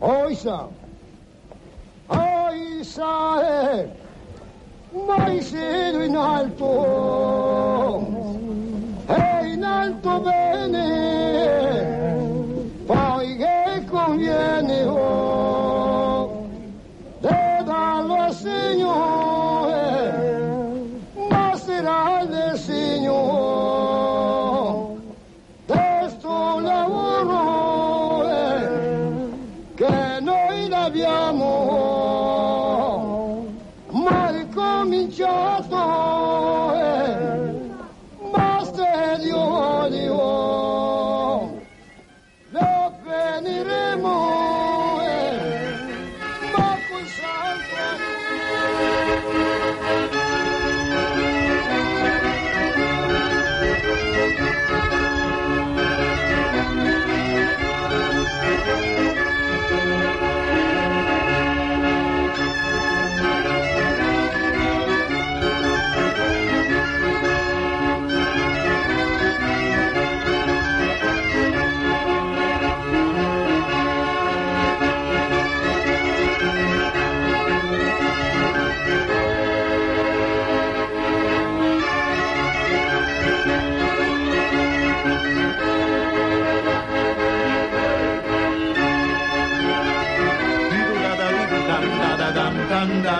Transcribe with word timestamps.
Oisa, 0.00 0.68
oisa, 2.08 3.42
eh, 3.42 3.88
siedo 5.42 6.02
in 6.02 6.14
alto, 6.14 6.64
e 9.06 9.46
in 9.52 9.64
alto 9.64 10.20
bene, 10.20 11.07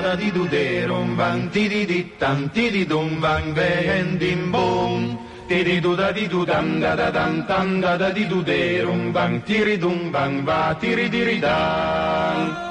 da 0.09 0.15
di 0.17 0.31
du 0.31 0.47
de 0.49 0.87
rum 0.87 1.17
bang 1.17 1.51
ti 1.51 1.69
di 1.69 1.85
di 1.85 2.01
tam 2.17 2.49
ti 2.55 2.71
di 2.71 2.87
dum 2.87 3.21
bang 3.21 3.53
ven 3.53 4.17
dim 4.17 4.51
bum. 4.51 5.19
Ti 5.49 5.63
di 5.63 5.81
du 5.81 5.95
da 6.01 6.13
di 6.13 6.27
du 6.27 6.45
dam 6.47 6.81
da 6.81 6.95
da 7.01 7.11
dam 7.11 7.45
tam 7.49 7.81
da 7.83 7.93
da 7.97 8.09
di 8.17 8.25
du 8.25 8.41
de 8.43 8.81
rum 8.87 9.13
bang 9.13 9.43
ti 9.47 9.63
ri 9.67 9.77
dum 9.77 10.11
bang 10.11 10.45
va 10.47 10.73
ti 10.81 10.95
ri 10.95 11.09
di 11.15 11.23
ri 11.29 11.39
dang 11.47 12.68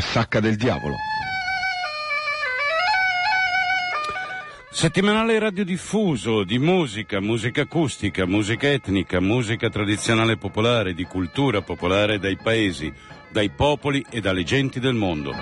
Sacca 0.00 0.40
del 0.40 0.56
diavolo. 0.56 0.96
Settimanale 4.70 5.38
radiodiffuso 5.38 6.42
di 6.42 6.58
musica, 6.58 7.20
musica 7.20 7.62
acustica, 7.62 8.24
musica 8.24 8.68
etnica, 8.68 9.20
musica 9.20 9.68
tradizionale 9.68 10.36
popolare, 10.36 10.94
di 10.94 11.04
cultura 11.04 11.60
popolare 11.60 12.18
dai 12.18 12.36
paesi, 12.36 12.92
dai 13.28 13.50
popoli 13.50 14.04
e 14.08 14.20
dalle 14.20 14.42
genti 14.42 14.80
del 14.80 14.94
mondo. 14.94 15.34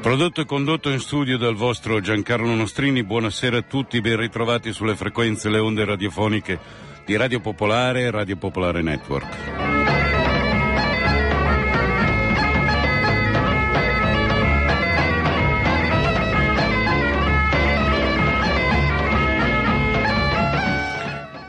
Prodotto 0.00 0.40
e 0.40 0.46
condotto 0.46 0.90
in 0.90 1.00
studio 1.00 1.36
dal 1.36 1.54
vostro 1.54 2.00
Giancarlo 2.00 2.54
Nostrini, 2.54 3.04
buonasera 3.04 3.58
a 3.58 3.62
tutti, 3.62 4.00
ben 4.00 4.16
ritrovati 4.16 4.72
sulle 4.72 4.96
frequenze 4.96 5.48
e 5.48 5.50
le 5.50 5.58
onde 5.58 5.84
radiofoniche 5.84 6.86
di 7.08 7.16
Radio 7.16 7.40
Popolare 7.40 8.02
e 8.02 8.10
Radio 8.10 8.36
Popolare 8.36 8.82
Network. 8.82 9.36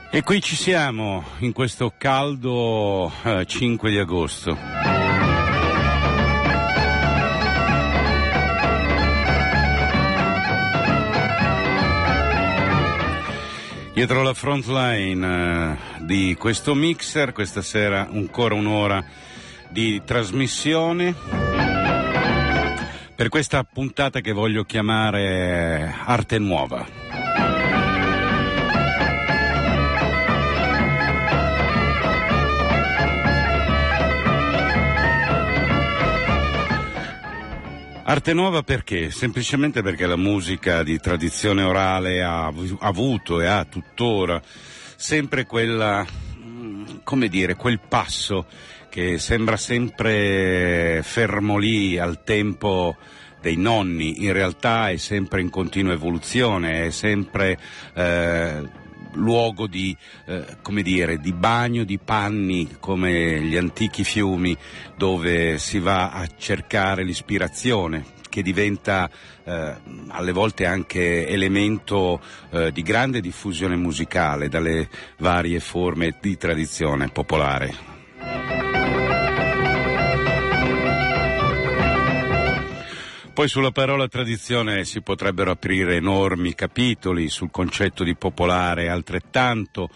E 0.10 0.24
qui 0.24 0.42
ci 0.42 0.56
siamo 0.56 1.26
in 1.40 1.52
questo 1.52 1.92
caldo 1.98 3.12
eh, 3.26 3.46
5 3.46 3.90
di 3.90 3.98
agosto. 3.98 4.79
Dietro 14.00 14.24
la 14.24 14.34
front 14.34 14.66
line 14.68 15.28
eh, 15.28 16.06
di 16.06 16.34
questo 16.40 16.74
mixer, 16.74 17.34
questa 17.34 17.62
sera 17.62 18.08
ancora 18.10 18.56
un'ora 18.56 19.04
di 19.68 20.02
trasmissione. 20.06 21.14
Per 23.14 23.28
questa 23.28 23.62
puntata 23.66 24.22
che 24.22 24.32
voglio 24.32 24.64
chiamare 24.64 25.94
Arte 26.06 26.40
Nuova. 26.40 27.29
Arte 38.10 38.34
nuova 38.34 38.64
perché? 38.64 39.12
Semplicemente 39.12 39.84
perché 39.84 40.08
la 40.08 40.16
musica 40.16 40.82
di 40.82 40.98
tradizione 40.98 41.62
orale 41.62 42.24
ha 42.24 42.48
avu- 42.48 42.82
avuto 42.82 43.40
e 43.40 43.46
ha 43.46 43.66
tuttora 43.66 44.42
sempre 44.96 45.46
quella, 45.46 46.04
mm, 46.04 46.86
come 47.04 47.28
dire, 47.28 47.54
quel 47.54 47.80
passo 47.80 48.48
che 48.90 49.20
sembra 49.20 49.58
sempre 49.58 51.02
fermo 51.04 51.60
lì 51.60 52.00
al 52.00 52.24
tempo 52.24 52.98
dei 53.42 53.58
nonni, 53.58 54.24
in 54.24 54.34
realtà 54.34 54.90
è 54.90 54.98
sempre 54.98 55.42
in 55.42 55.52
continua 55.52 55.94
evoluzione, 55.94 56.88
è 56.88 56.90
sempre 56.90 57.60
eh, 57.94 58.68
luogo 59.14 59.68
di, 59.68 59.96
eh, 60.26 60.58
come 60.62 60.82
dire, 60.82 61.18
di 61.18 61.34
bagno 61.34 61.84
di 61.84 61.98
panni 61.98 62.78
come 62.80 63.42
gli 63.42 63.58
antichi 63.58 64.04
fiumi 64.04 64.56
dove 64.96 65.58
si 65.58 65.80
va 65.80 66.12
a 66.12 66.28
cercare 66.38 67.04
l'ispirazione 67.04 68.18
che 68.30 68.44
diventa 68.44 69.10
eh, 69.44 69.76
alle 70.10 70.32
volte 70.32 70.66
anche 70.66 71.28
elemento 71.28 72.22
eh, 72.52 72.72
di 72.72 72.84
grande 72.84 73.22
diffusione 73.22 73.76
musicale 73.76 74.48
dalle 74.48 74.88
varie 75.18 75.60
forme 75.60 76.16
di 76.22 76.38
tradizione 76.38 77.10
popolare. 77.10 78.69
Poi 83.40 83.48
sulla 83.48 83.72
parola 83.72 84.10
tradizione 84.10 84.84
si 84.84 85.00
potrebbero 85.00 85.52
aprire 85.52 85.96
enormi 85.96 86.54
capitoli 86.54 87.30
sul 87.30 87.50
concetto 87.50 88.04
di 88.04 88.14
popolare, 88.18 88.90
altrettanto 88.90 89.90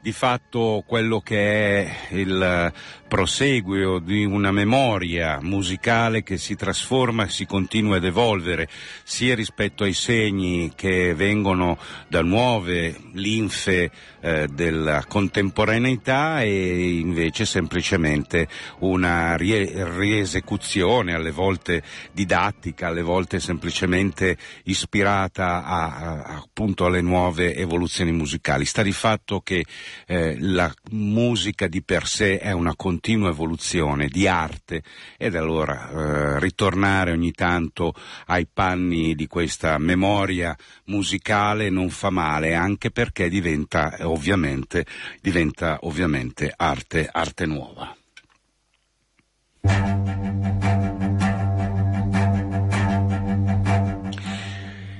di 0.00 0.12
fatto 0.12 0.84
quello 0.86 1.18
che 1.18 1.82
è 1.82 1.96
il 2.10 2.72
proseguio 3.14 4.00
di 4.00 4.24
una 4.24 4.50
memoria 4.50 5.38
musicale 5.40 6.24
che 6.24 6.36
si 6.36 6.56
trasforma 6.56 7.26
e 7.26 7.28
si 7.28 7.46
continua 7.46 7.98
ad 7.98 8.04
evolvere, 8.04 8.68
sia 9.04 9.36
rispetto 9.36 9.84
ai 9.84 9.92
segni 9.92 10.72
che 10.74 11.14
vengono 11.14 11.78
da 12.08 12.22
nuove 12.22 12.96
linfe 13.12 13.92
eh, 14.20 14.48
della 14.48 15.04
contemporaneità 15.06 16.42
e 16.42 16.98
invece 16.98 17.44
semplicemente 17.44 18.48
una 18.80 19.36
rie- 19.36 19.72
riesecuzione, 19.96 21.14
alle 21.14 21.30
volte 21.30 21.84
didattica, 22.10 22.88
alle 22.88 23.02
volte 23.02 23.38
semplicemente 23.38 24.36
ispirata 24.64 25.64
a, 25.64 25.84
a, 25.84 26.22
appunto 26.42 26.86
alle 26.86 27.00
nuove 27.00 27.54
evoluzioni 27.54 28.10
musicali. 28.10 28.64
Sta 28.64 28.82
di 28.82 28.90
fatto 28.90 29.40
che 29.40 29.64
eh, 30.06 30.36
la 30.40 30.72
musica 30.90 31.68
di 31.68 31.80
per 31.80 32.08
sé 32.08 32.38
è 32.38 32.50
una 32.50 32.74
continua 33.04 33.28
evoluzione 33.28 34.08
di 34.08 34.26
arte 34.26 34.82
ed 35.18 35.34
allora 35.34 35.90
eh, 35.90 36.40
ritornare 36.40 37.12
ogni 37.12 37.32
tanto 37.32 37.92
ai 38.28 38.46
panni 38.50 39.14
di 39.14 39.26
questa 39.26 39.76
memoria 39.76 40.56
musicale 40.84 41.68
non 41.68 41.90
fa 41.90 42.08
male 42.08 42.54
anche 42.54 42.90
perché 42.90 43.28
diventa 43.28 43.94
ovviamente, 44.04 44.86
diventa 45.20 45.80
ovviamente 45.82 46.50
arte, 46.56 47.06
arte 47.12 47.44
nuova. 47.44 47.94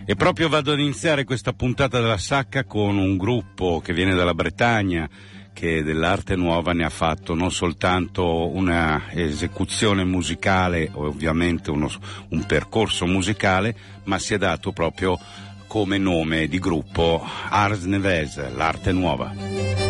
E 0.06 0.14
proprio 0.14 0.50
vado 0.50 0.72
ad 0.72 0.78
iniziare 0.78 1.24
questa 1.24 1.54
puntata 1.54 1.98
della 1.98 2.18
Sacca 2.18 2.64
con 2.64 2.98
un 2.98 3.16
gruppo 3.16 3.80
che 3.82 3.94
viene 3.94 4.14
dalla 4.14 4.34
Bretagna, 4.34 5.08
che 5.54 5.82
dell'arte 5.82 6.36
nuova 6.36 6.74
ne 6.74 6.84
ha 6.84 6.90
fatto 6.90 7.34
non 7.34 7.50
soltanto 7.50 8.54
una 8.54 9.04
esecuzione 9.12 10.04
musicale, 10.04 10.90
ovviamente 10.92 11.70
uno, 11.70 11.88
un 12.28 12.44
percorso 12.44 13.06
musicale, 13.06 13.74
ma 14.04 14.18
si 14.18 14.34
è 14.34 14.38
dato 14.38 14.72
proprio 14.72 15.18
come 15.66 15.96
nome 15.96 16.48
di 16.48 16.58
gruppo 16.58 17.24
Ars 17.48 17.84
Neves, 17.84 18.54
l'arte 18.54 18.92
nuova. 18.92 19.83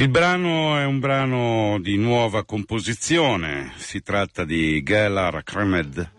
Il 0.00 0.08
brano 0.08 0.78
è 0.78 0.86
un 0.86 0.98
brano 0.98 1.78
di 1.78 1.98
nuova 1.98 2.42
composizione, 2.46 3.74
si 3.76 4.00
tratta 4.00 4.46
di 4.46 4.82
Gelar 4.82 5.42
Kremed. 5.42 6.12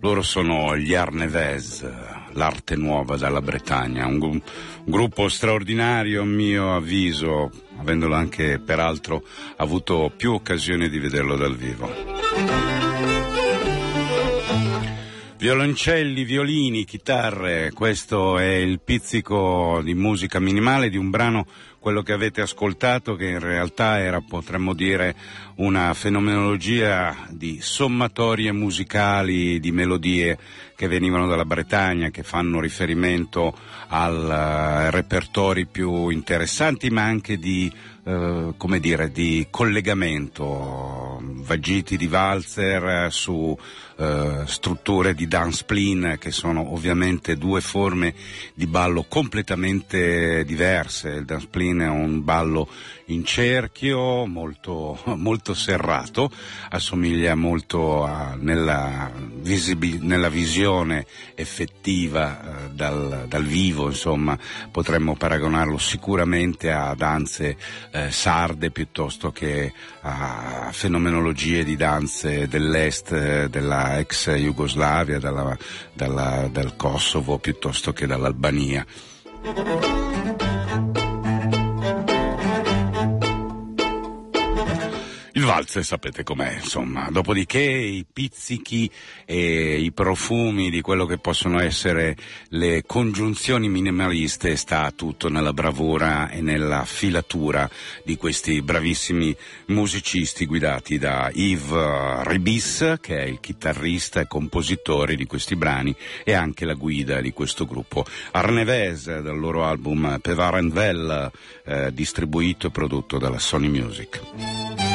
Loro 0.00 0.22
sono 0.22 0.74
gli 0.78 0.94
Arneves, 0.94 1.86
l'arte 2.32 2.76
nuova 2.76 3.18
dalla 3.18 3.42
Bretagna, 3.42 4.06
un, 4.06 4.22
un 4.22 4.40
gruppo 4.86 5.28
straordinario 5.28 6.22
a 6.22 6.24
mio 6.24 6.74
avviso, 6.74 7.50
avendolo 7.76 8.14
anche 8.14 8.58
peraltro 8.58 9.22
avuto 9.56 10.10
più 10.16 10.32
occasioni 10.32 10.88
di 10.88 10.98
vederlo 10.98 11.36
dal 11.36 11.56
vivo. 11.56 12.69
Violoncelli, 15.40 16.24
violini, 16.24 16.84
chitarre, 16.84 17.70
questo 17.72 18.36
è 18.36 18.56
il 18.56 18.78
pizzico 18.78 19.80
di 19.82 19.94
musica 19.94 20.38
minimale 20.38 20.90
di 20.90 20.98
un 20.98 21.08
brano, 21.08 21.46
quello 21.78 22.02
che 22.02 22.12
avete 22.12 22.42
ascoltato, 22.42 23.14
che 23.14 23.24
in 23.24 23.38
realtà 23.38 24.00
era, 24.00 24.20
potremmo 24.20 24.74
dire, 24.74 25.14
una 25.54 25.94
fenomenologia 25.94 27.26
di 27.30 27.56
sommatorie 27.62 28.52
musicali, 28.52 29.58
di 29.60 29.72
melodie 29.72 30.36
che 30.76 30.88
venivano 30.88 31.26
dalla 31.26 31.46
Bretagna, 31.46 32.10
che 32.10 32.22
fanno 32.22 32.60
riferimento 32.60 33.56
al 33.88 34.88
uh, 34.88 34.90
repertori 34.90 35.64
più 35.64 36.10
interessanti, 36.10 36.90
ma 36.90 37.04
anche 37.04 37.38
di 37.38 37.72
eh, 38.02 38.54
come 38.56 38.80
dire, 38.80 39.12
di 39.12 39.46
collegamento, 39.50 41.20
vagiti 41.20 41.98
di 41.98 42.06
valzer 42.06 43.12
su 43.12 43.56
eh, 44.00 44.46
strutture 44.46 45.14
di 45.14 45.28
dance 45.28 45.58
spleen 45.58 46.16
che 46.18 46.30
sono 46.30 46.72
ovviamente 46.72 47.36
due 47.36 47.60
forme 47.60 48.14
di 48.54 48.66
ballo 48.66 49.04
completamente 49.06 50.42
diverse. 50.46 51.10
Il 51.10 51.26
dance 51.26 51.44
spleen 51.44 51.80
è 51.80 51.88
un 51.88 52.24
ballo 52.24 52.66
in 53.06 53.24
cerchio, 53.24 54.24
molto, 54.26 54.98
molto 55.16 55.52
serrato, 55.52 56.30
assomiglia 56.70 57.34
molto 57.34 58.04
a, 58.04 58.36
nella, 58.38 59.10
visibi, 59.34 59.98
nella, 60.00 60.28
visione 60.30 61.06
effettiva 61.34 62.40
eh, 62.40 62.70
dal, 62.70 63.26
dal, 63.28 63.44
vivo, 63.44 63.88
insomma, 63.88 64.38
potremmo 64.70 65.14
paragonarlo 65.14 65.76
sicuramente 65.76 66.70
a 66.70 66.94
danze 66.94 67.56
eh, 67.90 68.10
sarde 68.10 68.70
piuttosto 68.70 69.30
che 69.30 69.72
a 70.02 70.70
fenomenologie 70.72 71.64
di 71.64 71.76
danze 71.76 72.48
dell'est, 72.48 73.12
eh, 73.12 73.48
ex 73.98 74.30
Jugoslavia, 74.34 75.18
dalla, 75.18 75.56
dalla, 75.92 76.48
dal 76.50 76.76
Kosovo 76.76 77.38
piuttosto 77.38 77.92
che 77.92 78.06
dall'Albania. 78.06 78.86
Valzer 85.50 85.84
sapete 85.84 86.22
com'è, 86.22 86.58
insomma. 86.62 87.08
Dopodiché 87.10 87.60
i 87.60 88.06
pizzichi 88.10 88.88
e 89.24 89.80
i 89.80 89.90
profumi 89.90 90.70
di 90.70 90.80
quello 90.80 91.06
che 91.06 91.18
possono 91.18 91.60
essere 91.60 92.16
le 92.50 92.84
congiunzioni 92.86 93.68
minimaliste 93.68 94.54
sta 94.54 94.92
tutto 94.92 95.28
nella 95.28 95.52
bravura 95.52 96.30
e 96.30 96.40
nella 96.40 96.84
filatura 96.84 97.68
di 98.04 98.16
questi 98.16 98.62
bravissimi 98.62 99.34
musicisti 99.66 100.46
guidati 100.46 100.98
da 100.98 101.30
Yves 101.34 102.22
Ribis, 102.22 102.98
che 103.00 103.18
è 103.18 103.24
il 103.24 103.40
chitarrista 103.40 104.20
e 104.20 104.28
compositore 104.28 105.16
di 105.16 105.26
questi 105.26 105.56
brani 105.56 105.94
e 106.22 106.32
anche 106.32 106.64
la 106.64 106.74
guida 106.74 107.20
di 107.20 107.32
questo 107.32 107.66
gruppo. 107.66 108.04
Arneves 108.30 109.20
dal 109.20 109.38
loro 109.38 109.64
album 109.64 110.18
Pevarenvel, 110.22 111.30
eh, 111.64 111.92
distribuito 111.92 112.68
e 112.68 112.70
prodotto 112.70 113.18
dalla 113.18 113.40
Sony 113.40 113.68
Music. 113.68 114.89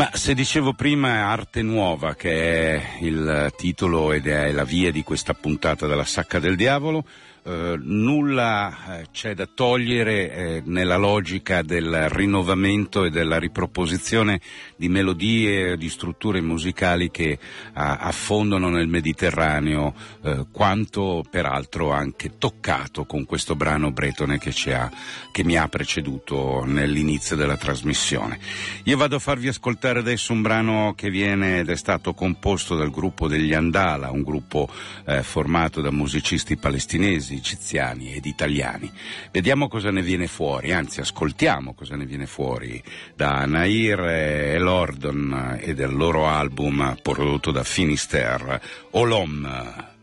Ma 0.00 0.08
se 0.14 0.32
dicevo 0.32 0.72
prima 0.72 1.26
Arte 1.26 1.60
Nuova, 1.60 2.14
che 2.14 2.74
è 2.74 2.82
il 3.02 3.52
titolo 3.54 4.12
ed 4.12 4.28
è 4.28 4.50
la 4.50 4.64
via 4.64 4.90
di 4.90 5.02
questa 5.02 5.34
puntata 5.34 5.86
della 5.86 6.04
Sacca 6.04 6.38
del 6.38 6.56
Diavolo, 6.56 7.04
eh, 7.42 7.78
nulla 7.80 8.98
eh, 8.98 9.06
c'è 9.12 9.34
da 9.34 9.48
togliere 9.52 10.32
eh, 10.32 10.62
nella 10.66 10.96
logica 10.96 11.62
del 11.62 12.08
rinnovamento 12.10 13.04
e 13.04 13.10
della 13.10 13.38
riproposizione 13.38 14.40
di 14.76 14.88
melodie, 14.88 15.76
di 15.76 15.88
strutture 15.88 16.40
musicali 16.40 17.10
che 17.10 17.38
affondano 17.72 18.68
nel 18.68 18.88
Mediterraneo, 18.88 19.94
eh, 20.22 20.46
quanto 20.52 21.24
peraltro 21.30 21.92
anche 21.92 22.36
toccato 22.36 23.04
con 23.04 23.24
questo 23.24 23.56
brano 23.56 23.90
bretone 23.90 24.38
che, 24.38 24.52
ha, 24.74 24.90
che 25.32 25.44
mi 25.44 25.56
ha 25.56 25.68
preceduto 25.68 26.64
nell'inizio 26.66 27.36
della 27.36 27.56
trasmissione. 27.56 28.38
Io 28.84 28.96
vado 28.96 29.16
a 29.16 29.20
farvi 29.20 29.48
ascoltare 29.48 30.00
adesso 30.00 30.32
un 30.32 30.42
brano 30.42 30.94
che 30.96 31.10
viene 31.10 31.60
ed 31.60 31.70
è 31.70 31.76
stato 31.76 32.12
composto 32.12 32.76
dal 32.76 32.90
gruppo 32.90 33.28
degli 33.28 33.54
Andala, 33.54 34.10
un 34.10 34.22
gruppo 34.22 34.68
eh, 35.06 35.22
formato 35.22 35.80
da 35.80 35.90
musicisti 35.90 36.56
palestinesi 36.56 37.29
inglesi, 37.30 37.34
egiziani 37.34 38.14
ed 38.14 38.26
italiani. 38.26 38.90
Vediamo 39.30 39.68
cosa 39.68 39.90
ne 39.90 40.02
viene 40.02 40.26
fuori, 40.26 40.72
anzi 40.72 41.00
ascoltiamo 41.00 41.74
cosa 41.74 41.96
ne 41.96 42.04
viene 42.04 42.26
fuori 42.26 42.82
da 43.14 43.44
Nair 43.46 44.00
e 44.00 44.58
Lordon 44.58 45.58
e 45.60 45.74
del 45.74 45.94
loro 45.94 46.26
album 46.26 46.96
prodotto 47.00 47.50
da 47.50 47.62
Finisterre, 47.62 48.60
Olom. 48.92 49.98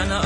ترابيه 0.00 0.02
انا 0.02 0.20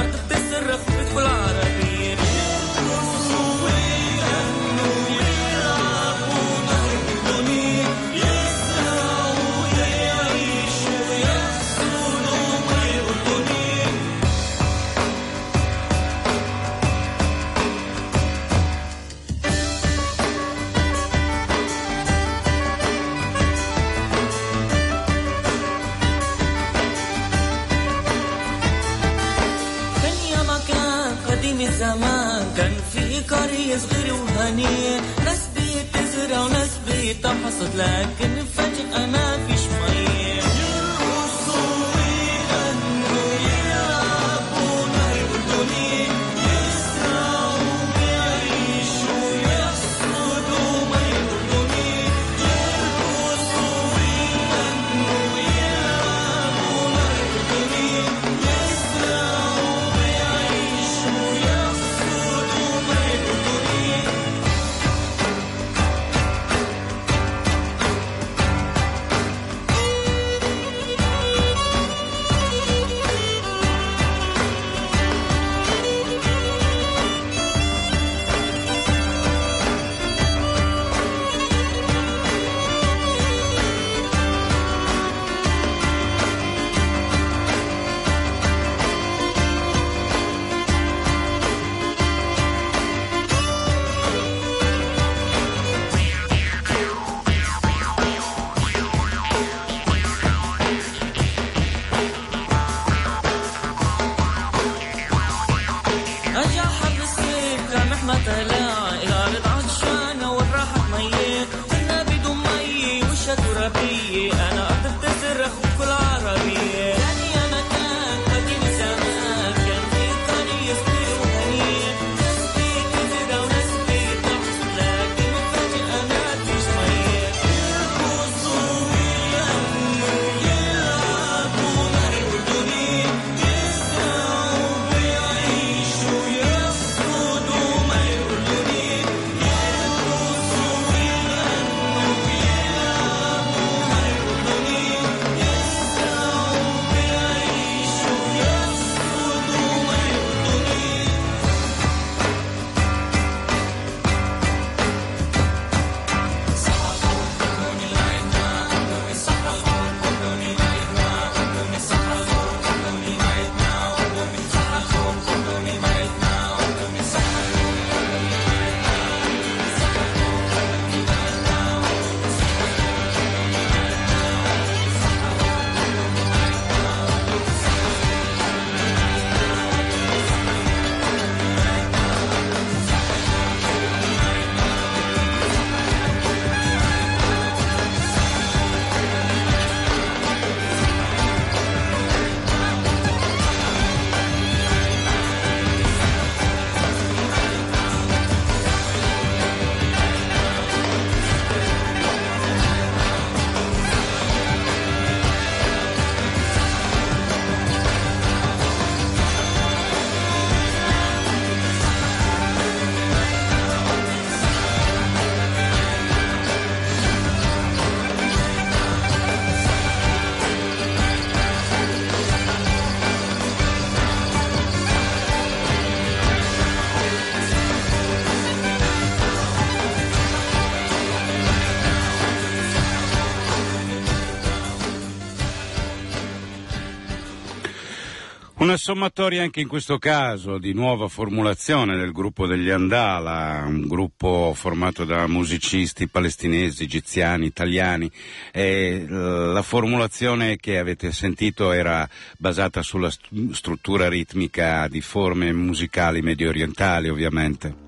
Una 238.86 238.94
sommatoria 238.94 239.42
anche 239.42 239.62
in 239.62 239.68
questo 239.68 239.98
caso 239.98 240.60
di 240.60 240.72
nuova 240.72 241.08
formulazione 241.08 241.98
del 241.98 242.12
gruppo 242.12 242.46
degli 242.46 242.70
Andala, 242.70 243.64
un 243.66 243.88
gruppo 243.88 244.54
formato 244.56 245.06
da 245.06 245.26
musicisti 245.26 246.08
palestinesi, 246.08 246.84
egiziani, 246.84 247.48
italiani. 247.48 248.12
E 248.52 249.08
la 249.08 249.64
formulazione 249.64 250.58
che 250.58 250.78
avete 250.78 251.12
sentito 251.12 251.72
era 251.72 252.08
basata 252.38 252.84
sulla 252.84 253.10
struttura 253.54 254.08
ritmica 254.08 254.88
di 254.88 255.02
forme 255.02 255.52
musicali 255.52 256.22
medio 256.22 256.50
orientali, 256.50 257.10
ovviamente. 257.10 257.85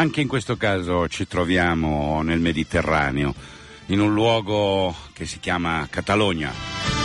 Anche 0.00 0.22
in 0.22 0.28
questo 0.28 0.56
caso 0.56 1.08
ci 1.08 1.26
troviamo 1.26 2.22
nel 2.22 2.40
Mediterraneo, 2.40 3.34
in 3.88 4.00
un 4.00 4.14
luogo 4.14 4.96
che 5.12 5.26
si 5.26 5.38
chiama 5.40 5.86
Catalogna. 5.90 6.99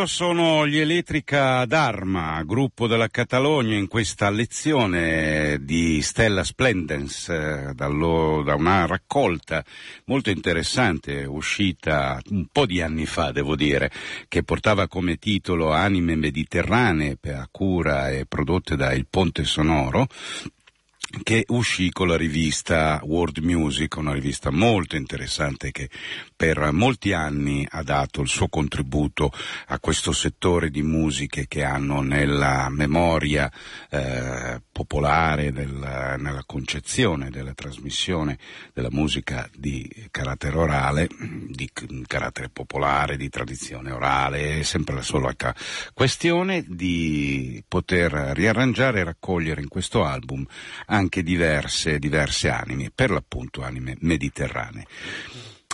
Loro 0.00 0.12
sono 0.12 0.66
gli 0.66 0.78
Elettrica 0.78 1.66
d'Arma, 1.66 2.42
gruppo 2.44 2.86
della 2.86 3.08
Catalogna, 3.08 3.76
in 3.76 3.86
questa 3.86 4.30
lezione 4.30 5.58
di 5.60 6.00
Stella 6.00 6.42
Splendens, 6.42 7.28
eh, 7.28 7.72
dallo, 7.74 8.42
da 8.42 8.54
una 8.54 8.86
raccolta 8.86 9.62
molto 10.06 10.30
interessante, 10.30 11.24
uscita 11.24 12.18
un 12.30 12.46
po' 12.50 12.64
di 12.64 12.80
anni 12.80 13.04
fa, 13.04 13.30
devo 13.30 13.54
dire, 13.56 13.90
che 14.26 14.42
portava 14.42 14.88
come 14.88 15.16
titolo 15.16 15.70
Anime 15.70 16.16
Mediterranee, 16.16 17.18
a 17.34 17.46
cura 17.50 18.08
e 18.08 18.24
prodotte 18.24 18.76
da 18.76 18.94
Il 18.94 19.06
Ponte 19.06 19.44
Sonoro, 19.44 20.06
che 21.22 21.44
uscì 21.48 21.90
con 21.90 22.08
la 22.08 22.16
rivista 22.16 23.00
World 23.02 23.38
Music, 23.38 23.96
una 23.96 24.12
rivista 24.12 24.50
molto 24.50 24.96
interessante 24.96 25.72
che 25.72 25.90
per 26.40 26.72
molti 26.72 27.12
anni 27.12 27.66
ha 27.68 27.82
dato 27.82 28.22
il 28.22 28.28
suo 28.28 28.48
contributo 28.48 29.30
a 29.66 29.78
questo 29.78 30.10
settore 30.12 30.70
di 30.70 30.80
musiche 30.80 31.46
che 31.46 31.64
hanno 31.64 32.00
nella 32.00 32.70
memoria 32.70 33.52
eh, 33.90 34.58
popolare, 34.72 35.52
del, 35.52 35.70
nella 35.70 36.42
concezione 36.46 37.28
della 37.28 37.52
trasmissione 37.52 38.38
della 38.72 38.88
musica 38.90 39.50
di 39.54 39.86
carattere 40.10 40.56
orale, 40.56 41.08
di 41.46 41.70
carattere 42.06 42.48
popolare, 42.48 43.18
di 43.18 43.28
tradizione 43.28 43.90
orale, 43.90 44.60
è 44.60 44.62
sempre 44.62 44.94
la 44.94 45.02
solita 45.02 45.54
questione 45.92 46.64
di 46.66 47.62
poter 47.68 48.12
riarrangiare 48.32 49.00
e 49.00 49.04
raccogliere 49.04 49.60
in 49.60 49.68
questo 49.68 50.06
album 50.06 50.46
anche 50.86 51.22
diverse, 51.22 51.98
diverse 51.98 52.48
anime, 52.48 52.90
per 52.94 53.10
l'appunto 53.10 53.62
anime 53.62 53.98
mediterranee. 54.00 54.86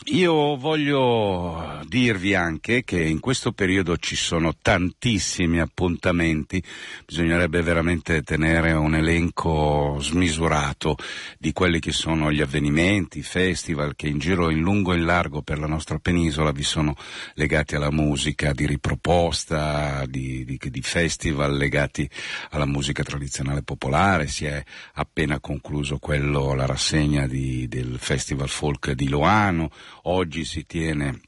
Io 0.04 0.56
voglio 0.56 1.82
dirvi 1.88 2.34
anche 2.34 2.84
che 2.84 3.02
in 3.02 3.18
questo 3.18 3.50
periodo 3.50 3.96
ci 3.96 4.14
sono 4.14 4.54
tantissimi 4.62 5.58
appuntamenti, 5.58 6.62
bisognerebbe 7.04 7.60
veramente 7.60 8.22
tenere 8.22 8.70
un 8.70 8.94
elenco 8.94 9.98
smisurato 10.00 10.96
di 11.38 11.52
quelli 11.52 11.80
che 11.80 11.90
sono 11.90 12.30
gli 12.30 12.40
avvenimenti, 12.40 13.18
i 13.18 13.22
festival 13.22 13.96
che 13.96 14.06
in 14.06 14.18
giro 14.18 14.50
in 14.50 14.60
lungo 14.60 14.92
e 14.92 14.96
in 14.96 15.06
largo 15.06 15.42
per 15.42 15.58
la 15.58 15.66
nostra 15.66 15.98
penisola 15.98 16.52
vi 16.52 16.62
sono 16.62 16.94
legati 17.34 17.74
alla 17.74 17.90
musica 17.90 18.52
di 18.52 18.64
riproposta, 18.64 20.04
di, 20.06 20.44
di, 20.44 20.58
di 20.62 20.82
festival 20.82 21.56
legati 21.56 22.08
alla 22.50 22.66
musica 22.66 23.02
tradizionale 23.02 23.62
popolare, 23.62 24.28
si 24.28 24.44
è 24.44 24.62
appena 24.94 25.40
concluso 25.40 25.98
quello, 25.98 26.54
la 26.54 26.66
rassegna 26.66 27.26
di, 27.26 27.66
del 27.66 27.96
Festival 27.98 28.48
Folk 28.48 28.92
di 28.92 29.08
Loano, 29.08 29.70
Oggi 30.02 30.44
si 30.44 30.66
tiene 30.66 31.20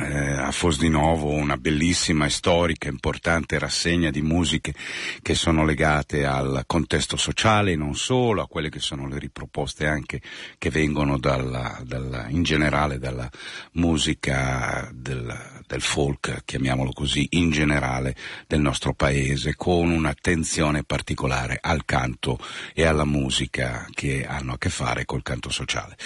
eh, 0.00 0.38
a 0.38 0.50
Fosdinovo 0.50 1.28
una 1.28 1.58
bellissima 1.58 2.24
e 2.24 2.30
storica 2.30 2.88
importante 2.88 3.58
rassegna 3.58 4.10
di 4.10 4.22
musiche 4.22 4.74
che 5.20 5.34
sono 5.34 5.66
legate 5.66 6.24
al 6.24 6.62
contesto 6.66 7.18
sociale 7.18 7.76
non 7.76 7.94
solo, 7.94 8.40
a 8.40 8.48
quelle 8.48 8.70
che 8.70 8.78
sono 8.78 9.06
le 9.06 9.18
riproposte 9.18 9.86
anche 9.86 10.22
che 10.56 10.70
vengono 10.70 11.18
dalla, 11.18 11.78
dalla, 11.84 12.26
in 12.28 12.42
generale 12.42 12.98
dalla 12.98 13.28
musica 13.72 14.88
del, 14.94 15.61
del 15.72 15.80
folk, 15.80 16.42
chiamiamolo 16.44 16.92
così, 16.92 17.26
in 17.30 17.50
generale 17.50 18.14
del 18.46 18.60
nostro 18.60 18.92
paese, 18.92 19.54
con 19.56 19.90
un'attenzione 19.90 20.84
particolare 20.84 21.58
al 21.58 21.86
canto 21.86 22.38
e 22.74 22.84
alla 22.84 23.06
musica 23.06 23.86
che 23.94 24.26
hanno 24.26 24.52
a 24.52 24.58
che 24.58 24.68
fare 24.68 25.06
col 25.06 25.22
canto 25.22 25.48
sociale. 25.48 25.96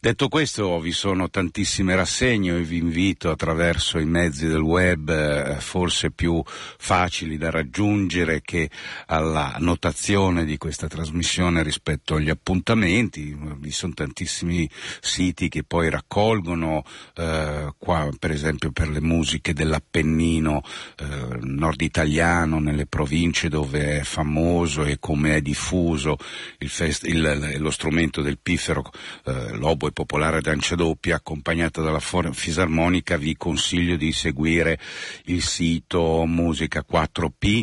Detto 0.00 0.28
questo, 0.28 0.80
vi 0.80 0.92
sono 0.92 1.28
tantissime 1.28 1.94
rassegne 1.94 2.56
e 2.56 2.62
vi 2.62 2.78
invito 2.78 3.28
attraverso 3.28 3.98
i 3.98 4.06
mezzi 4.06 4.46
del 4.46 4.62
web, 4.62 5.10
eh, 5.10 5.60
forse 5.60 6.10
più 6.10 6.42
facili 6.46 7.36
da 7.36 7.50
raggiungere 7.50 8.40
che 8.40 8.70
alla 9.06 9.56
notazione 9.58 10.46
di 10.46 10.56
questa 10.56 10.86
trasmissione 10.86 11.62
rispetto 11.62 12.14
agli 12.14 12.30
appuntamenti. 12.30 13.36
Vi 13.38 13.70
sono 13.70 13.92
tantissimi 13.92 14.66
siti 15.00 15.50
che 15.50 15.62
poi 15.62 15.90
raccolgono, 15.90 16.84
eh, 17.16 17.74
qua 17.76 18.08
per 18.18 18.30
esempio 18.30 18.70
per 18.70 18.88
le 18.88 19.08
musiche 19.10 19.52
dell'Appennino 19.52 20.62
eh, 20.98 21.38
nord 21.40 21.80
italiano, 21.80 22.60
nelle 22.60 22.86
province 22.86 23.48
dove 23.48 23.98
è 23.98 24.02
famoso 24.04 24.84
e 24.84 24.98
come 25.00 25.34
è 25.34 25.40
diffuso 25.40 26.16
il 26.58 26.68
fest- 26.68 27.06
il, 27.06 27.56
lo 27.58 27.70
strumento 27.70 28.22
del 28.22 28.38
piffero, 28.38 28.88
eh, 29.24 29.56
l'oboe 29.56 29.90
popolare 29.90 30.40
dancia 30.40 30.76
doppia, 30.76 31.16
accompagnata 31.16 31.82
dalla 31.82 32.00
fisarmonica, 32.00 33.16
vi 33.16 33.36
consiglio 33.36 33.96
di 33.96 34.12
seguire 34.12 34.78
il 35.24 35.42
sito 35.42 36.24
Musica 36.26 36.84
4P 36.88 37.62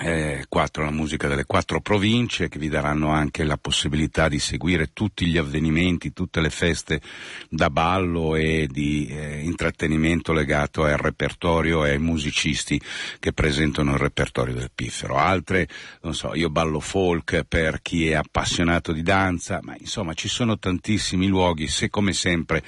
eh, 0.00 0.46
quattro, 0.48 0.84
la 0.84 0.90
musica 0.90 1.28
delle 1.28 1.44
quattro 1.44 1.80
province 1.82 2.48
che 2.48 2.58
vi 2.58 2.68
daranno 2.68 3.10
anche 3.10 3.44
la 3.44 3.58
possibilità 3.58 4.28
di 4.28 4.38
seguire 4.38 4.92
tutti 4.94 5.26
gli 5.26 5.36
avvenimenti, 5.36 6.14
tutte 6.14 6.40
le 6.40 6.48
feste 6.48 7.02
da 7.50 7.68
ballo 7.68 8.34
e 8.34 8.68
di 8.70 9.06
eh, 9.06 9.40
intrattenimento 9.40 10.32
legato 10.32 10.84
al 10.84 10.96
repertorio 10.96 11.84
e 11.84 11.90
ai 11.90 11.98
musicisti 11.98 12.80
che 13.20 13.34
presentano 13.34 13.92
il 13.92 13.98
repertorio 13.98 14.54
del 14.54 14.70
piffero. 14.74 15.16
Altre, 15.16 15.68
non 16.00 16.14
so, 16.14 16.34
io 16.34 16.48
ballo 16.48 16.80
folk 16.80 17.44
per 17.46 17.82
chi 17.82 18.08
è 18.08 18.14
appassionato 18.14 18.92
di 18.92 19.02
danza, 19.02 19.58
ma 19.62 19.74
insomma 19.78 20.14
ci 20.14 20.28
sono 20.28 20.58
tantissimi 20.58 21.26
luoghi, 21.26 21.68
se 21.68 21.90
come 21.90 22.14
sempre 22.14 22.62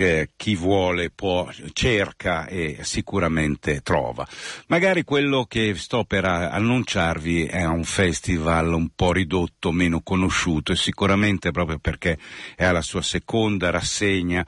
eh, 0.00 0.30
chi 0.36 0.54
vuole 0.54 1.10
può, 1.10 1.48
cerca 1.72 2.46
e 2.46 2.78
sicuramente 2.82 3.80
trova. 3.82 4.26
Magari 4.66 5.04
quello 5.04 5.44
che 5.44 5.74
sto 5.76 6.04
per 6.04 6.24
annunciarvi 6.24 7.46
è 7.46 7.64
un 7.64 7.84
festival 7.84 8.72
un 8.72 8.90
po' 8.94 9.12
ridotto, 9.12 9.72
meno 9.72 10.00
conosciuto 10.00 10.72
e 10.72 10.76
sicuramente 10.76 11.50
proprio 11.50 11.78
perché 11.78 12.18
è 12.56 12.64
alla 12.64 12.82
sua 12.82 13.02
seconda 13.02 13.70
rassegna 13.70 14.46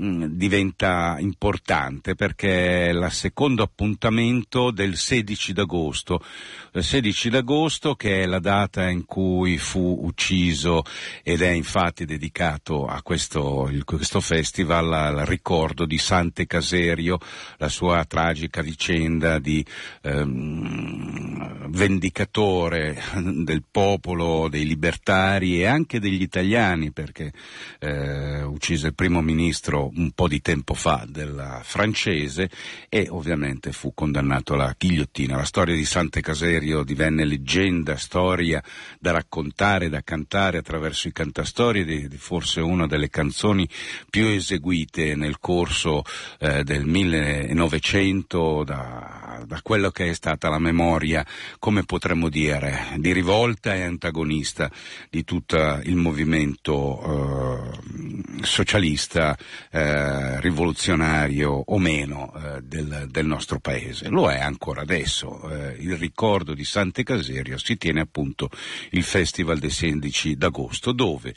Mm, 0.00 0.24
diventa 0.24 1.16
importante 1.18 2.14
perché 2.14 2.86
è 2.86 2.92
il 2.92 3.08
secondo 3.10 3.62
appuntamento 3.62 4.70
del 4.70 4.96
16 4.96 5.52
d'agosto. 5.52 6.24
Il 6.72 6.82
16 6.82 7.28
d'agosto 7.28 7.94
che 7.94 8.22
è 8.22 8.26
la 8.26 8.38
data 8.38 8.88
in 8.88 9.04
cui 9.04 9.58
fu 9.58 9.98
ucciso 10.04 10.82
ed 11.22 11.42
è 11.42 11.50
infatti 11.50 12.06
dedicato 12.06 12.86
a 12.86 13.02
questo, 13.02 13.68
il, 13.68 13.84
questo 13.84 14.20
festival 14.20 14.90
al 14.94 15.26
ricordo 15.26 15.84
di 15.84 15.98
Sante 15.98 16.46
Caserio, 16.46 17.18
la 17.58 17.68
sua 17.68 18.02
tragica 18.06 18.62
vicenda 18.62 19.38
di 19.38 19.62
ehm, 20.00 21.68
vendicatore 21.68 22.98
del 23.44 23.62
popolo, 23.70 24.48
dei 24.48 24.64
libertari 24.64 25.60
e 25.60 25.66
anche 25.66 26.00
degli 26.00 26.22
italiani 26.22 26.92
perché 26.92 27.30
eh, 27.78 28.42
uccise 28.42 28.86
il 28.86 28.94
primo 28.94 29.20
ministro 29.20 29.81
un 29.94 30.12
po' 30.12 30.28
di 30.28 30.40
tempo 30.40 30.74
fa 30.74 31.04
della 31.08 31.60
francese 31.62 32.50
e 32.88 33.06
ovviamente 33.10 33.72
fu 33.72 33.94
condannato 33.94 34.54
alla 34.54 34.74
ghigliottina. 34.76 35.36
La 35.36 35.44
storia 35.44 35.74
di 35.74 35.84
Sante 35.84 36.20
Caserio 36.20 36.82
divenne 36.82 37.24
leggenda, 37.24 37.96
storia 37.96 38.62
da 38.98 39.12
raccontare, 39.12 39.88
da 39.88 40.02
cantare 40.02 40.58
attraverso 40.58 41.08
i 41.08 41.12
cantastorie 41.12 41.84
di, 41.84 42.08
forse 42.16 42.60
una 42.60 42.86
delle 42.86 43.08
canzoni 43.08 43.68
più 44.08 44.26
eseguite 44.26 45.14
nel 45.14 45.38
corso 45.38 46.02
eh, 46.38 46.64
del 46.64 46.84
1900 46.84 48.64
da, 48.64 49.42
da 49.46 49.60
quello 49.62 49.90
che 49.90 50.10
è 50.10 50.14
stata 50.14 50.48
la 50.48 50.58
memoria, 50.58 51.24
come 51.58 51.84
potremmo 51.84 52.28
dire, 52.28 52.88
di 52.96 53.12
rivolta 53.12 53.74
e 53.74 53.82
antagonista 53.82 54.70
di 55.10 55.24
tutto 55.24 55.80
il 55.84 55.96
movimento 55.96 57.70
eh, 57.72 58.44
socialista 58.44 59.36
eh, 59.74 60.38
rivoluzionario 60.40 61.50
o 61.50 61.78
meno 61.78 62.30
eh, 62.34 62.60
del, 62.60 63.06
del, 63.08 63.24
nostro 63.24 63.58
paese. 63.58 64.08
Lo 64.08 64.30
è 64.30 64.38
ancora 64.38 64.82
adesso. 64.82 65.48
Eh, 65.48 65.76
il 65.80 65.96
ricordo 65.96 66.52
di 66.52 66.62
Sante 66.62 67.02
Caserio 67.02 67.56
si 67.56 67.78
tiene 67.78 68.00
appunto 68.00 68.50
il 68.90 69.02
Festival 69.02 69.58
del 69.58 69.70
16 69.70 70.36
d'agosto, 70.36 70.92
dove, 70.92 71.34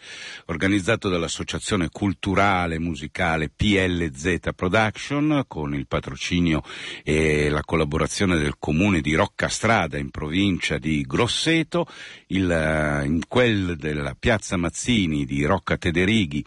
organizzato 0.47 1.07
dall'Associazione 1.07 1.87
Culturale 1.89 2.77
Musicale 2.77 3.49
PLZ 3.49 4.39
Production, 4.53 5.45
con 5.47 5.73
il 5.73 5.87
patrocinio 5.87 6.61
e 7.05 7.47
la 7.47 7.63
collaborazione 7.63 8.37
del 8.37 8.57
comune 8.59 8.99
di 8.99 9.15
Roccastrada 9.15 9.97
in 9.97 10.09
provincia 10.09 10.77
di 10.77 11.03
Grosseto, 11.03 11.87
il, 12.27 12.51
eh, 12.51 13.05
in 13.05 13.21
quel 13.29 13.77
della 13.77 14.13
Piazza 14.13 14.57
Mazzini 14.57 15.23
di 15.23 15.45
Rocca 15.45 15.77
Tederighi 15.77 16.43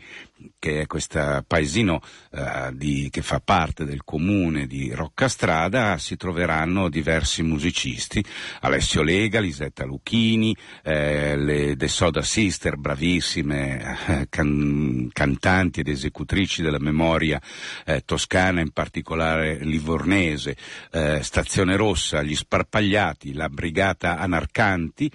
che 0.58 0.82
è 0.82 0.86
questo 0.86 1.44
paesino 1.46 2.00
eh, 2.30 2.70
di, 2.72 3.08
che 3.10 3.22
fa 3.22 3.40
parte 3.40 3.84
del 3.84 4.04
comune 4.04 4.66
di 4.66 4.92
Roccastrada, 4.92 5.98
si 5.98 6.16
troveranno 6.16 6.88
diversi 6.88 7.42
musicisti, 7.42 8.24
Alessio 8.60 9.02
Lega, 9.02 9.40
Lisetta 9.40 9.84
Lucchini, 9.84 10.56
eh, 10.82 11.36
le 11.36 11.76
The 11.76 11.88
Soda 11.88 12.22
Sister, 12.22 12.76
bravissime 12.76 13.98
eh, 14.06 14.26
can, 14.28 15.08
cantanti 15.12 15.80
ed 15.80 15.88
esecutrici 15.88 16.62
della 16.62 16.80
memoria 16.80 17.40
eh, 17.84 18.02
toscana, 18.04 18.60
in 18.60 18.70
particolare 18.70 19.58
livornese, 19.58 20.56
eh, 20.92 21.22
Stazione 21.22 21.76
Rossa, 21.76 22.22
gli 22.22 22.34
Sparpagliati, 22.34 23.32
la 23.32 23.48
Brigata 23.48 24.18
Anarcanti, 24.18 25.10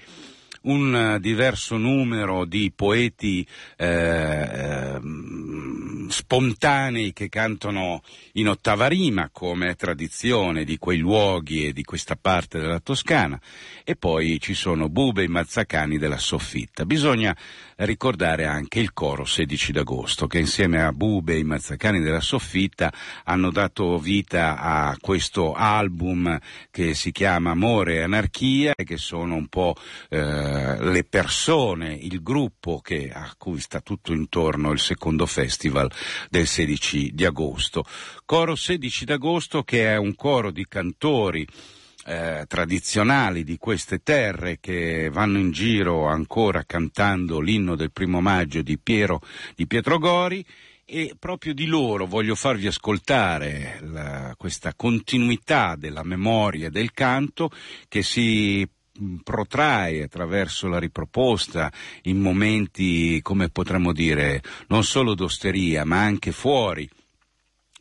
un 0.64 1.18
diverso 1.20 1.78
numero 1.78 2.46
di 2.46 2.72
poeti 2.76 3.46
eh, 3.78 4.50
ehm, 4.52 5.83
spontanei 6.14 7.12
che 7.12 7.28
cantano 7.28 8.04
in 8.34 8.48
ottava 8.48 8.88
rima, 8.88 9.30
come 9.32 9.70
è 9.70 9.76
tradizione 9.76 10.64
di 10.64 10.78
quei 10.78 11.00
luoghi 11.00 11.66
e 11.66 11.74
di 11.74 11.84
questa 11.84 12.16
parte 12.16 12.60
della 12.60 12.80
Toscana, 12.80 13.40
e 13.84 13.96
poi 13.96 14.40
ci 14.40 14.54
sono 14.54 14.90
bube 14.90 15.24
e 15.24 15.28
mazzacani 15.28 15.98
della 15.98 16.20
soffitta. 16.20 16.86
Bisogna 16.86 17.36
ricordare 17.78 18.46
anche 18.46 18.80
il 18.80 18.94
coro 18.94 19.26
16 19.26 19.72
d'agosto, 19.72 20.28
che 20.28 20.38
insieme 20.38 20.84
a 20.84 20.92
bube 20.92 21.34
e 21.34 21.40
i 21.40 21.44
mazzacani 21.44 22.00
della 22.00 22.22
soffitta 22.22 22.94
hanno 23.24 23.50
dato 23.50 23.98
vita 23.98 24.60
a 24.60 24.96
questo 25.02 25.54
album 25.54 26.38
che 26.70 26.94
si 26.94 27.12
chiama 27.12 27.52
Amore 27.52 27.96
e 27.96 28.02
Anarchia 28.04 28.74
e 28.76 28.84
che 28.84 28.98
sono 28.98 29.34
un 29.34 29.48
po' 29.48 29.76
eh, 30.10 30.78
le 30.80 31.04
persone, 31.04 31.96
il 31.96 32.22
gruppo 32.22 32.80
che, 32.82 33.10
a 33.12 33.34
cui 33.36 33.60
sta 33.60 33.82
tutto 33.82 34.14
intorno 34.14 34.72
il 34.72 34.80
secondo 34.80 35.26
festival 35.26 35.92
del 36.30 36.48
16 36.48 37.12
di 37.14 37.26
agosto. 37.26 37.86
Coro 38.26 38.56
16 38.56 39.06
d'agosto 39.06 39.64
che 39.64 39.88
è 39.88 39.98
un 39.98 40.16
coro 40.16 40.52
di 40.52 40.66
cantori 40.68 41.48
eh, 42.06 42.46
tradizionali 42.48 43.44
di 43.44 43.58
queste 43.58 44.00
terre 44.04 44.60
che 44.60 45.10
vanno 45.10 45.38
in 45.38 45.52
giro 45.52 46.08
ancora 46.08 46.64
cantando 46.66 47.40
l'inno 47.40 47.76
del 47.76 47.92
primo 47.92 48.20
maggio 48.20 48.62
di, 48.62 48.78
Piero, 48.78 49.22
di 49.56 49.66
Pietro 49.68 49.98
Gori 50.00 50.46
e 50.86 51.16
proprio 51.18 51.54
di 51.54 51.66
loro 51.66 52.06
voglio 52.06 52.36
farvi 52.36 52.68
ascoltare 52.68 53.80
la, 53.84 54.34
questa 54.38 54.74
continuità 54.76 55.76
della 55.78 56.04
memoria 56.04 56.68
e 56.68 56.72
del 56.72 56.92
canto 56.92 57.50
che 57.88 58.04
si 58.04 58.68
protrae 59.24 60.04
attraverso 60.04 60.68
la 60.68 60.80
riproposta 60.80 61.72
in 62.04 62.20
momenti, 62.20 63.22
come 63.22 63.50
potremmo 63.50 63.92
dire, 63.92 64.42
non 64.68 64.84
solo 64.84 65.16
d'osteria, 65.16 65.84
ma 65.86 66.02
anche 66.02 66.32
fuori 66.32 66.90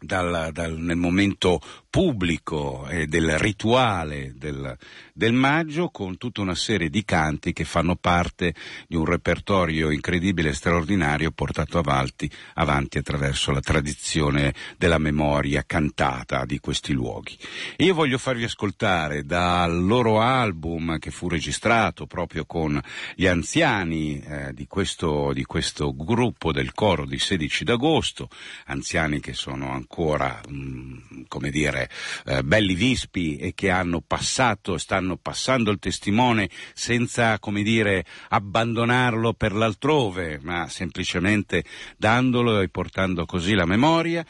dal, 0.01 0.51
dal, 0.53 0.79
nel 0.79 0.97
momento 0.97 1.61
pubblico 1.93 2.89
e 2.89 3.07
del 3.07 3.39
rituale 3.39 4.33
del, 4.35 4.79
del, 5.13 5.35
maggio 5.35 5.91
con 5.91 6.17
tutta 6.17 6.41
una 6.41 6.55
serie 6.55 6.89
di 6.89 7.05
canti 7.05 7.53
che 7.53 7.65
fanno 7.65 7.97
parte 7.97 8.55
di 8.89 8.97
un 8.97 9.05
repertorio 9.05 9.91
incredibile 9.91 10.49
e 10.49 10.55
straordinario 10.55 11.33
portato 11.33 11.77
avanti, 11.77 12.31
avanti 12.55 12.97
attraverso 12.97 13.51
la 13.51 13.61
tradizione 13.61 14.55
della 14.79 14.97
memoria 14.97 15.65
cantata 15.67 16.47
di 16.47 16.59
questi 16.61 16.95
luoghi. 16.95 17.37
E 17.77 17.85
io 17.85 17.93
voglio 17.93 18.17
farvi 18.17 18.45
ascoltare 18.45 19.27
dal 19.27 19.85
loro 19.85 20.23
album 20.23 20.99
che 20.99 21.11
fu 21.11 21.29
registrato 21.29 22.07
proprio 22.07 22.47
con 22.47 22.81
gli 23.15 23.27
anziani 23.27 24.19
eh, 24.19 24.55
di, 24.55 24.67
questo, 24.67 25.35
di 25.35 25.45
questo 25.45 25.95
gruppo 25.95 26.53
del 26.53 26.73
coro 26.73 27.05
di 27.05 27.19
16 27.19 27.65
d'agosto, 27.65 28.31
anziani 28.65 29.21
che 29.21 29.35
sono 29.35 29.73
ancora, 29.73 30.41
mh, 30.49 30.55
mm, 30.55 31.23
come 31.29 31.51
dire, 31.51 31.81
eh, 32.25 32.43
belli 32.43 32.75
vispi 32.75 33.37
e 33.37 33.53
che 33.55 33.71
hanno 33.71 34.01
passato, 34.01 34.79
stanno 34.79 35.17
passando 35.17 35.71
il 35.71 35.79
testimone 35.79 36.49
senza, 36.75 37.39
come 37.39 37.63
dire, 37.63 38.05
abbandonarlo 38.29 39.35
per 39.35 39.53
l'altrove, 39.53 40.39
ma 40.43 40.69
semplicemente 40.69 41.65
dandolo 41.97 42.61
e 42.61 42.69
portando 42.69 43.27
così 43.27 43.55
la 43.55 43.67
memoria. 43.67 44.25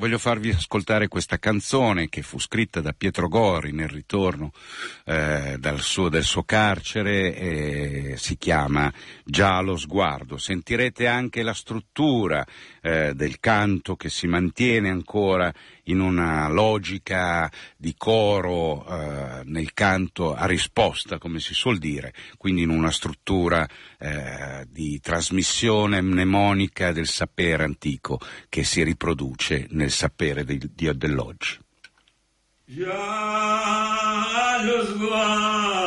Voglio 0.00 0.18
farvi 0.18 0.48
ascoltare 0.48 1.08
questa 1.08 1.38
canzone 1.38 2.08
che 2.08 2.22
fu 2.22 2.38
scritta 2.38 2.80
da 2.80 2.94
Pietro 2.96 3.28
Gori 3.28 3.72
nel 3.72 3.88
ritorno 3.88 4.50
eh, 5.04 5.58
suo, 5.76 6.08
del 6.08 6.22
suo 6.22 6.44
carcere 6.44 7.34
e 7.36 8.14
si 8.16 8.38
chiama 8.38 8.90
Già 9.24 9.60
lo 9.60 9.76
sguardo. 9.76 10.38
Sentirete 10.38 11.06
anche 11.06 11.42
la 11.42 11.52
struttura 11.52 12.46
eh, 12.80 13.12
del 13.14 13.40
canto 13.40 13.96
che 13.96 14.08
si 14.08 14.26
mantiene 14.26 14.88
ancora 14.88 15.52
in 15.90 16.00
una 16.00 16.48
logica 16.48 17.50
di 17.76 17.94
coro 17.96 18.86
eh, 18.86 19.42
nel 19.44 19.72
canto 19.72 20.34
a 20.34 20.46
risposta, 20.46 21.18
come 21.18 21.40
si 21.40 21.54
suol 21.54 21.78
dire, 21.78 22.14
quindi 22.36 22.62
in 22.62 22.70
una 22.70 22.90
struttura 22.90 23.68
eh, 23.98 24.66
di 24.68 25.00
trasmissione 25.00 26.00
mnemonica 26.00 26.92
del 26.92 27.06
sapere 27.06 27.64
antico 27.64 28.18
che 28.48 28.64
si 28.64 28.82
riproduce 28.82 29.66
nel 29.70 29.90
sapere 29.90 30.44
del 30.44 30.70
Dio 30.74 30.94
dell'oggi. 30.94 31.58
Già 32.64 34.62
lo 34.64 34.84
sguardo 34.84 35.80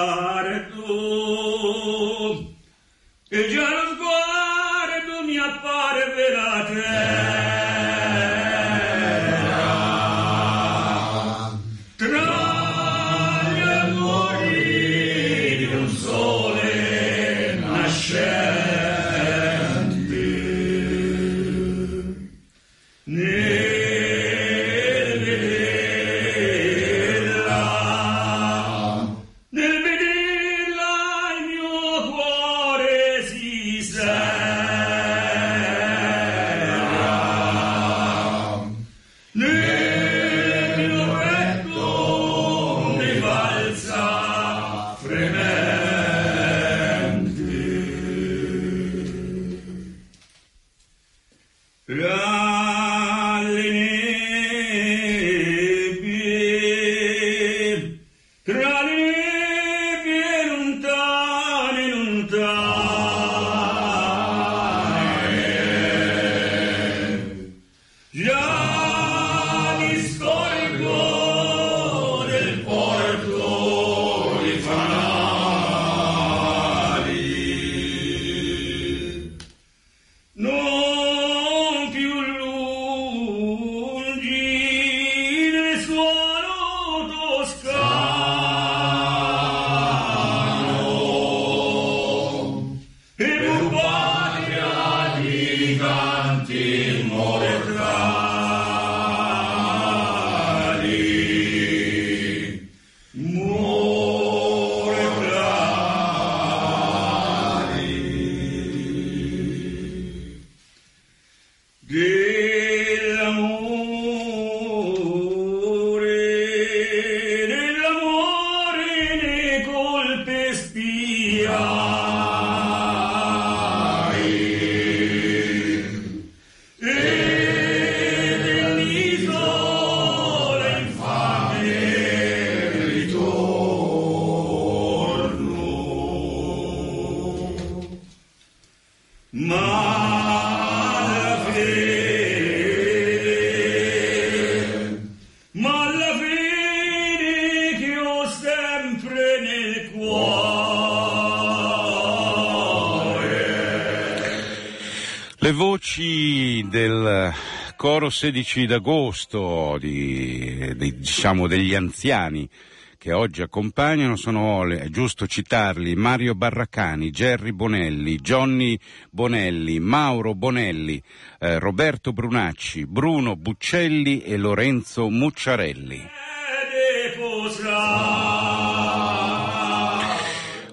coro 158.03 158.09
16 158.09 158.65
d'agosto, 158.65 159.77
di, 159.79 160.73
di, 160.75 160.97
diciamo 160.97 161.47
degli 161.47 161.73
anziani 161.73 162.49
che 162.97 163.13
oggi 163.13 163.41
accompagnano 163.41 164.17
sono, 164.17 164.67
è 164.67 164.89
giusto 164.89 165.25
citarli, 165.25 165.95
Mario 165.95 166.35
Barracani, 166.35 167.11
Gerry 167.11 167.51
Bonelli, 167.51 168.17
Johnny 168.17 168.77
Bonelli, 169.09 169.79
Mauro 169.79 170.35
Bonelli, 170.35 171.01
eh, 171.39 171.59
Roberto 171.59 172.11
Brunacci, 172.11 172.85
Bruno 172.85 173.37
Buccelli 173.37 174.21
e 174.21 174.35
Lorenzo 174.35 175.09
Mucciarelli. 175.09 176.01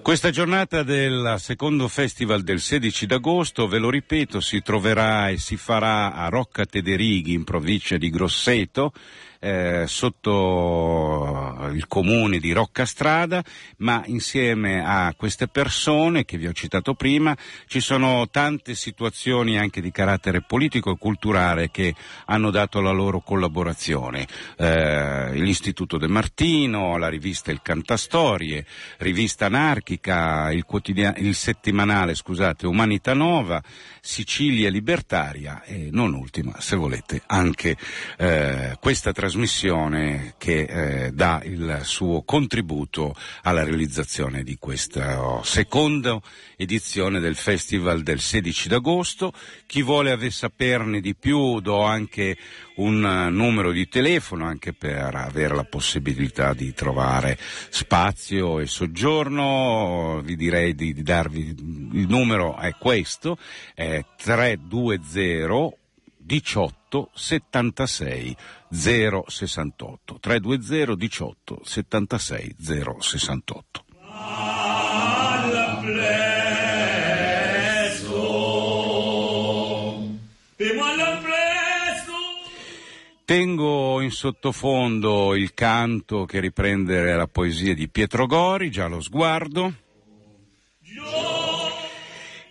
Questa 0.01 0.31
giornata 0.31 0.81
del 0.81 1.35
secondo 1.37 1.87
festival 1.87 2.41
del 2.41 2.59
16 2.59 3.05
d'agosto, 3.05 3.67
ve 3.67 3.77
lo 3.77 3.91
ripeto, 3.91 4.41
si 4.41 4.61
troverà 4.63 5.29
e 5.29 5.37
si 5.37 5.57
farà 5.57 6.13
a 6.13 6.27
Rocca 6.27 6.65
Tederighi 6.65 7.33
in 7.33 7.43
provincia 7.43 7.97
di 7.97 8.09
Grosseto 8.09 8.93
eh, 9.43 9.85
sotto 9.87 11.69
il 11.73 11.87
comune 11.87 12.37
di 12.37 12.51
Roccastrada, 12.51 13.43
ma 13.77 14.03
insieme 14.05 14.83
a 14.85 15.13
queste 15.17 15.47
persone 15.47 16.25
che 16.25 16.37
vi 16.37 16.45
ho 16.45 16.53
citato 16.53 16.93
prima 16.93 17.35
ci 17.65 17.79
sono 17.79 18.27
tante 18.29 18.75
situazioni 18.75 19.57
anche 19.57 19.81
di 19.81 19.91
carattere 19.91 20.41
politico 20.41 20.91
e 20.91 20.97
culturale 20.97 21.71
che 21.71 21.95
hanno 22.25 22.51
dato 22.51 22.81
la 22.81 22.91
loro 22.91 23.21
collaborazione. 23.21 24.27
Eh, 24.57 25.31
L'Istituto 25.33 25.97
De 25.97 26.07
Martino, 26.07 26.97
la 26.97 27.09
rivista 27.09 27.51
Il 27.51 27.61
Cantastorie, 27.63 28.65
rivista 28.97 29.47
anarchica, 29.47 30.51
il, 30.51 30.63
il 31.17 31.35
settimanale 31.35 32.13
scusate, 32.13 32.67
Umanità 32.67 33.13
Nova, 33.13 33.61
Sicilia 34.03 34.71
Libertaria 34.71 35.61
e 35.63 35.89
non 35.91 36.15
ultima, 36.15 36.59
se 36.59 36.75
volete, 36.75 37.21
anche 37.27 37.77
eh, 38.17 38.75
questa 38.79 39.11
trasmissione 39.11 40.33
che 40.39 40.61
eh, 40.61 41.11
dà 41.11 41.39
il 41.45 41.81
suo 41.83 42.23
contributo 42.23 43.15
alla 43.43 43.63
realizzazione 43.63 44.41
di 44.41 44.57
questa 44.57 45.41
seconda 45.43 46.19
edizione 46.57 47.19
del 47.19 47.35
Festival 47.35 48.01
del 48.01 48.19
16 48.19 48.69
d'agosto. 48.69 49.33
Chi 49.67 49.83
vuole 49.83 50.31
saperne 50.31 50.99
di 50.99 51.15
più 51.15 51.59
do 51.59 51.83
anche 51.83 52.35
un 52.77 53.27
numero 53.31 53.71
di 53.71 53.87
telefono 53.87 54.45
anche 54.45 54.73
per 54.73 55.13
avere 55.13 55.53
la 55.53 55.63
possibilità 55.63 56.53
di 56.53 56.73
trovare 56.73 57.37
spazio 57.69 58.59
e 58.59 58.65
soggiorno. 58.65 60.21
Vi 60.23 60.35
direi 60.35 60.73
di, 60.73 60.91
di 60.93 61.03
darvi 61.03 61.80
il 61.93 62.07
numero 62.07 62.57
è 62.57 62.75
questo, 62.75 63.37
è 63.73 64.03
320 64.15 65.79
18 66.17 67.09
76 67.13 68.35
068 68.69 70.17
320 70.19 70.95
18 70.95 71.61
76 71.63 72.55
068 72.59 73.85
Tengo 83.25 84.01
in 84.01 84.11
sottofondo 84.11 85.35
il 85.35 85.53
canto 85.53 86.25
che 86.25 86.41
riprende 86.41 87.13
la 87.13 87.27
poesia 87.27 87.73
di 87.73 87.87
Pietro 87.87 88.25
Gori, 88.25 88.69
già 88.69 88.87
lo 88.87 88.99
sguardo. 88.99 89.73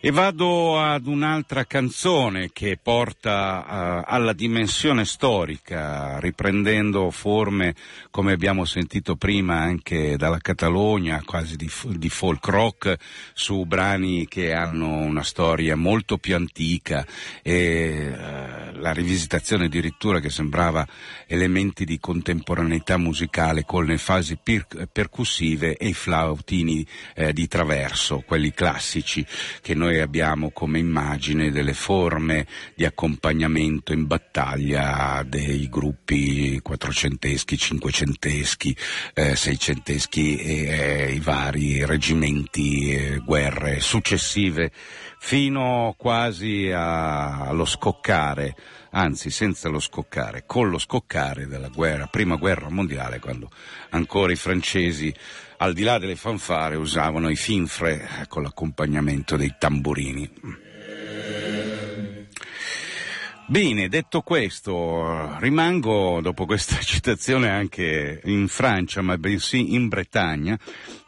E 0.03 0.11
vado 0.13 0.81
ad 0.81 1.07
un'altra 1.07 1.67
canzone 1.67 2.49
che 2.55 2.79
porta 2.83 4.01
uh, 4.01 4.05
alla 4.07 4.33
dimensione 4.33 5.05
storica, 5.05 6.19
riprendendo 6.21 7.11
forme, 7.11 7.75
come 8.11 8.33
abbiamo 8.33 8.65
sentito 8.65 9.17
prima, 9.17 9.59
anche 9.59 10.17
dalla 10.17 10.39
Catalogna, 10.39 11.21
quasi 11.23 11.57
di, 11.57 11.71
di, 11.99 12.09
folk 12.09 12.47
rock, 12.47 12.97
su 13.35 13.67
brani 13.67 14.27
che 14.27 14.55
hanno 14.55 14.89
una 14.89 15.23
storia 15.23 15.77
molto 15.77 16.17
più 16.17 16.35
antica 16.35 17.07
e 17.43 18.11
uh, 18.11 18.79
la 18.79 18.93
rivisitazione 18.93 19.67
addirittura 19.67 20.19
che 20.19 20.31
sembrava 20.31 20.87
elementi 21.27 21.85
di 21.85 21.99
contemporaneità 21.99 22.97
musicale 22.97 23.67
con 23.67 23.85
le 23.85 23.99
fasi 23.99 24.39
per- 24.43 24.89
percussive 24.91 25.77
e 25.77 25.89
i 25.89 25.93
flautini 25.93 26.87
eh, 27.15 27.35
di 27.35 27.47
traverso, 27.47 28.25
quelli 28.27 28.55
classici 28.55 29.27
che 29.61 29.75
noi 29.75 29.89
noi 29.91 30.01
abbiamo 30.01 30.53
come 30.53 30.78
immagine 30.78 31.51
delle 31.51 31.72
forme 31.74 32.47
di 32.76 32.84
accompagnamento 32.84 33.93
in 33.93 34.07
battaglia 34.07 35.24
dei 35.26 35.68
gruppi 35.68 36.61
quattrocenteschi, 36.62 37.59
cinquecenteschi, 37.59 38.76
eh, 39.14 39.34
seicenteschi 39.34 40.36
e 40.36 40.64
eh, 40.64 41.12
i 41.12 41.18
vari 41.18 41.84
reggimenti 41.84 42.95
e 42.95 43.18
guerre 43.18 43.80
successive 43.80 44.70
fino 45.18 45.97
quasi 45.99 46.70
a, 46.70 47.49
allo 47.49 47.64
scoccare 47.64 48.55
anzi 48.93 49.30
senza 49.30 49.68
lo 49.68 49.80
scoccare, 49.80 50.45
con 50.47 50.68
lo 50.68 50.78
scoccare 50.78 51.47
della 51.47 51.68
guerra, 51.68 52.07
prima 52.07 52.36
guerra 52.36 52.68
mondiale, 52.70 53.18
quando 53.18 53.51
ancora 53.91 54.32
i 54.32 54.36
francesi 54.36 55.14
al 55.63 55.75
di 55.75 55.83
là 55.83 55.99
delle 55.99 56.17
fanfare 56.17 56.77
usavano 56.77 57.29
i 57.29 57.37
finfre 57.37 58.27
con 58.29 58.43
l'accompagnamento 58.43 59.37
dei 59.37 59.55
tamburini. 59.59 60.31
Bene, 63.47 63.89
detto 63.89 64.23
questo, 64.23 65.37
rimango 65.39 66.21
dopo 66.23 66.47
questa 66.47 66.79
citazione 66.81 67.51
anche 67.51 68.21
in 68.25 68.49
Francia, 68.49 69.03
ma 69.03 69.19
bensì 69.19 69.75
in 69.75 69.89
Bretagna, 69.89 70.59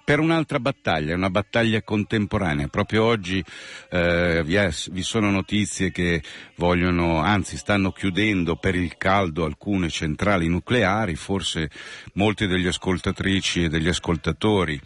per 0.04 0.18
un'altra 0.18 0.58
battaglia, 0.58 1.14
una 1.14 1.30
battaglia 1.30 1.82
contemporanea. 1.82 2.68
Proprio 2.68 3.04
oggi 3.04 3.42
eh, 3.90 4.42
vi, 4.44 4.54
è, 4.54 4.70
vi, 4.90 5.02
sono 5.02 5.30
notizie 5.30 5.90
che 5.90 6.22
vogliono, 6.56 7.18
anzi 7.20 7.56
stanno 7.56 7.92
chiudendo 7.92 8.56
per 8.56 8.74
il 8.74 8.96
caldo 8.96 9.44
alcune 9.44 9.88
centrali 9.88 10.48
nucleari, 10.48 11.14
forse 11.14 11.70
molti 12.14 12.46
degli 12.46 12.66
ascoltatrici 12.66 13.64
e 13.64 13.68
degli 13.68 13.88
ascoltatori 13.88 14.80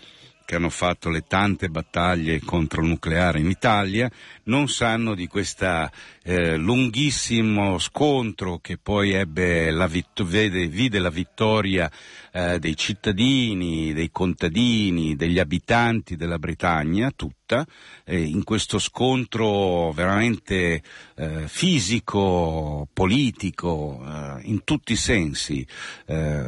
che 0.46 0.54
hanno 0.54 0.70
fatto 0.70 1.10
le 1.10 1.24
tante 1.26 1.68
battaglie 1.68 2.40
contro 2.40 2.80
il 2.80 2.88
nucleare 2.88 3.40
in 3.40 3.50
Italia 3.50 4.08
non 4.44 4.68
sanno 4.68 5.14
di 5.14 5.26
questo 5.26 5.90
eh, 6.22 6.56
lunghissimo 6.56 7.78
scontro 7.78 8.58
che 8.62 8.78
poi 8.78 9.10
la 9.10 9.86
vitt- 9.86 10.22
vede, 10.22 10.68
vide 10.68 11.00
la 11.00 11.10
vittoria 11.10 11.90
eh, 12.32 12.58
dei 12.58 12.76
cittadini, 12.76 13.92
dei 13.92 14.10
contadini, 14.10 15.16
degli 15.16 15.38
abitanti 15.38 16.16
della 16.16 16.38
Britannia 16.38 17.10
tutta, 17.14 17.66
eh, 18.08 18.22
in 18.22 18.44
questo 18.44 18.78
scontro 18.78 19.90
veramente 19.90 20.80
eh, 21.16 21.48
fisico, 21.48 22.88
politico, 22.92 24.00
eh, 24.04 24.40
in 24.44 24.62
tutti 24.62 24.92
i 24.92 24.96
sensi, 24.96 25.66
eh, 26.06 26.44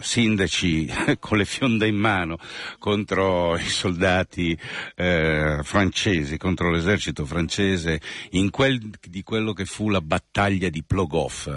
sindaci 0.00 0.88
con 1.18 1.38
le 1.38 1.44
fionde 1.44 1.88
in 1.88 1.96
mano 1.96 2.38
contro 2.78 3.56
i 3.56 3.68
soldati 3.68 4.56
francesi, 4.94 6.36
contro 6.36 6.70
l'esercito 6.70 7.24
francese 7.24 8.00
in 8.30 8.50
quel, 8.50 8.78
di 9.08 9.22
quello 9.22 9.52
che 9.52 9.64
fu 9.64 9.88
la 9.88 10.00
battaglia 10.00 10.68
di 10.68 10.82
Plogoff 10.82 11.48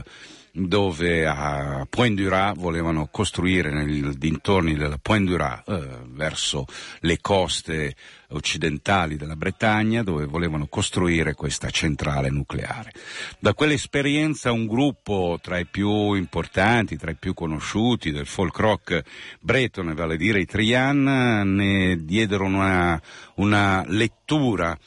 dove 0.55 1.27
a 1.27 1.85
Point 1.89 2.17
du 2.17 2.29
Rat 2.29 2.57
volevano 2.57 3.07
costruire 3.11 3.71
nei 3.71 4.17
dintorni 4.17 4.75
della 4.75 4.97
Point 5.01 5.27
du 5.27 5.35
Rat 5.35 5.67
eh, 5.67 5.99
verso 6.07 6.65
le 7.01 7.19
coste 7.19 7.95
occidentali 8.29 9.17
della 9.17 9.35
Bretagna 9.35 10.01
dove 10.01 10.25
volevano 10.25 10.67
costruire 10.67 11.33
questa 11.33 11.69
centrale 11.69 12.29
nucleare. 12.29 12.93
Da 13.37 13.53
quell'esperienza 13.53 14.51
un 14.51 14.65
gruppo 14.65 15.39
tra 15.41 15.59
i 15.59 15.65
più 15.65 16.13
importanti, 16.13 16.95
tra 16.95 17.11
i 17.11 17.15
più 17.15 17.33
conosciuti 17.33 18.11
del 18.11 18.25
folk 18.25 18.57
rock 18.57 19.03
bretone, 19.41 19.93
vale 19.93 20.13
a 20.13 20.17
dire 20.17 20.39
i 20.39 20.45
Trian, 20.45 21.03
ne 21.53 22.03
diedero 22.03 22.45
una, 22.45 23.01
una 23.35 23.83
lettura 23.87 24.77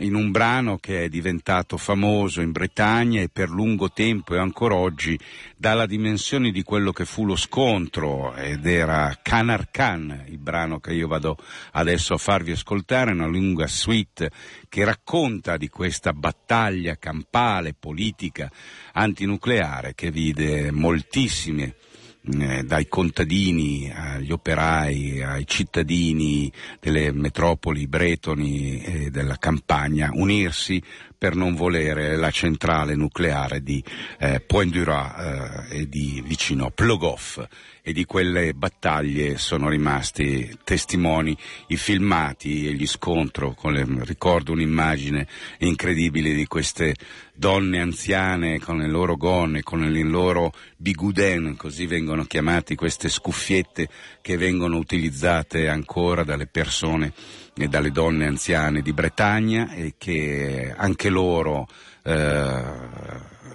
in 0.00 0.14
un 0.14 0.30
brano 0.30 0.78
che 0.78 1.04
è 1.04 1.08
diventato 1.08 1.76
famoso 1.76 2.40
in 2.40 2.52
Bretagna 2.52 3.20
e 3.20 3.28
per 3.28 3.48
lungo 3.48 3.90
tempo 3.90 4.34
e 4.34 4.38
ancora 4.38 4.74
oggi 4.74 5.18
dà 5.56 5.74
la 5.74 5.86
dimensione 5.86 6.50
di 6.50 6.62
quello 6.62 6.92
che 6.92 7.04
fu 7.04 7.24
lo 7.24 7.36
scontro 7.36 8.34
ed 8.34 8.66
era 8.66 9.18
Kanar 9.22 9.70
Khan, 9.70 10.24
il 10.28 10.38
brano 10.38 10.80
che 10.80 10.92
io 10.92 11.06
vado 11.06 11.36
adesso 11.72 12.14
a 12.14 12.18
farvi 12.18 12.52
ascoltare, 12.52 13.12
una 13.12 13.26
lunga 13.26 13.66
suite 13.66 14.30
che 14.68 14.84
racconta 14.84 15.56
di 15.56 15.68
questa 15.68 16.12
battaglia 16.12 16.96
campale, 16.96 17.74
politica, 17.78 18.50
antinucleare 18.92 19.94
che 19.94 20.10
vide 20.10 20.70
moltissime 20.70 21.74
eh, 22.22 22.62
dai 22.64 22.86
contadini 22.88 23.90
agli 23.94 24.30
operai, 24.30 25.22
ai 25.22 25.46
cittadini 25.46 26.52
delle 26.78 27.12
metropoli 27.12 27.86
bretoni 27.86 28.82
e 28.82 29.10
della 29.10 29.36
campagna 29.36 30.10
unirsi 30.12 30.82
per 31.20 31.36
non 31.36 31.54
volere 31.54 32.16
la 32.16 32.30
centrale 32.30 32.94
nucleare 32.94 33.62
di 33.62 33.84
eh, 34.18 34.40
Point 34.40 34.72
du 34.72 34.84
Rat 34.84 35.68
eh, 35.70 35.80
e 35.80 35.86
di 35.86 36.22
vicino 36.24 36.70
Plogoff. 36.70 37.44
E 37.82 37.92
di 37.92 38.04
quelle 38.04 38.52
battaglie 38.52 39.36
sono 39.38 39.68
rimasti 39.68 40.56
testimoni 40.64 41.36
i 41.68 41.76
filmati 41.76 42.66
e 42.66 42.72
gli 42.72 42.86
scontri, 42.86 43.52
ricordo 44.00 44.52
un'immagine 44.52 45.26
incredibile 45.58 46.34
di 46.34 46.46
queste 46.46 46.94
donne 47.34 47.80
anziane 47.80 48.60
con 48.60 48.78
le 48.78 48.86
loro 48.86 49.16
gonne, 49.16 49.62
con 49.62 49.82
il 49.82 50.08
loro 50.08 50.52
biguden, 50.76 51.56
così 51.56 51.86
vengono 51.86 52.24
chiamati 52.24 52.74
queste 52.74 53.08
scuffiette 53.08 53.88
che 54.20 54.36
vengono 54.36 54.76
utilizzate 54.76 55.68
ancora 55.68 56.22
dalle 56.22 56.46
persone 56.46 57.12
e 57.60 57.68
dalle 57.68 57.90
donne 57.90 58.26
anziane 58.26 58.80
di 58.80 58.94
Bretagna 58.94 59.70
e 59.72 59.94
che 59.98 60.72
anche 60.74 61.10
loro 61.10 61.68
eh, 62.02 62.62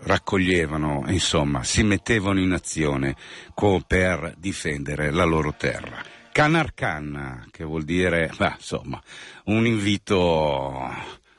raccoglievano, 0.03 1.05
insomma, 1.07 1.63
si 1.63 1.81
mettevano 1.81 2.39
in 2.39 2.51
azione 2.51 3.15
per 3.87 4.35
difendere 4.37 5.09
la 5.09 5.23
loro 5.23 5.55
terra. 5.57 6.03
Canarcanna, 6.31 7.47
che 7.49 7.63
vuol 7.63 7.83
dire, 7.83 8.31
beh, 8.37 8.53
insomma, 8.57 9.01
un 9.45 9.65
invito 9.65 10.87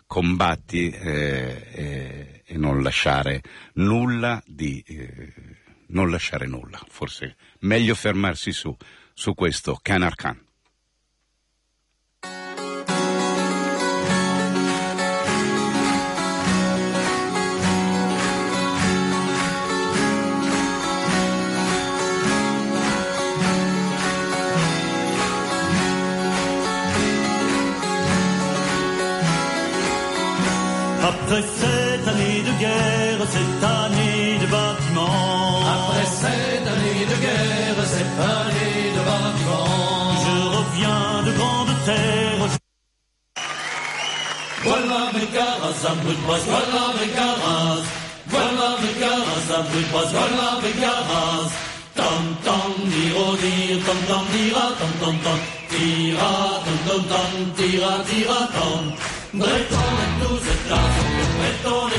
combatti 0.09 0.91
eh, 0.91 1.69
eh, 1.73 2.43
e 2.45 2.59
non 2.59 2.83
lasciare 2.83 3.43
nulla 3.75 4.43
di 4.45 4.83
eh, 4.89 5.33
non 5.89 6.11
lasciare 6.11 6.47
nulla, 6.47 6.81
forse 6.89 7.37
meglio 7.61 7.95
fermarsi 7.95 8.51
su, 8.51 8.77
su 9.15 9.35
questo 9.35 9.79
Canarcan. 9.81 10.46
Après 31.29 31.43
cette 31.43 32.07
année 32.07 32.41
de 32.47 32.53
guerre, 32.61 33.19
cette 33.29 33.65
année 33.65 34.39
de 34.39 34.47
bâtiment. 34.47 35.59
Après 35.75 36.07
cette 36.07 36.67
année 36.73 37.05
de 37.05 37.17
guerre, 37.21 37.85
cette 37.95 38.21
année 38.37 38.93
de 38.95 39.03
bâtiment. 39.11 39.67
Je 40.23 40.37
reviens 40.57 41.23
de 41.27 41.33
grande 41.37 41.75
terre. 41.85 42.47
Voilà 44.63 45.01
mes 45.15 45.27
caras, 45.37 45.79
un 45.91 45.97
bout 45.97 46.13
de 46.13 46.23
bois, 46.27 46.39
voilà 46.47 46.85
mes 47.01 47.09
caras. 47.09 47.83
Voilà 48.29 48.69
mes 48.83 48.95
caras, 49.01 49.47
un 49.59 49.63
bout 49.63 49.83
de 49.83 49.91
bois, 49.91 50.05
voilà 50.13 50.49
mes 50.63 50.81
caras. 50.81 51.51
Tom 51.97 52.25
tom 52.45 52.73
diro 52.93 53.35
dir, 53.43 53.83
tom 53.85 53.99
tom 54.07 54.25
dira, 54.33 54.67
tom 54.79 54.93
tom 55.01 55.17
tom. 55.25 55.39
Tira, 55.71 56.63
tom 56.65 56.79
tom 56.87 57.03
tom, 57.11 57.31
tira, 57.57 57.95
tira, 58.07 58.41
tom. 58.55 58.93
Bretone 59.37 60.19
tusettato, 60.19 61.03
bretone 61.37 61.97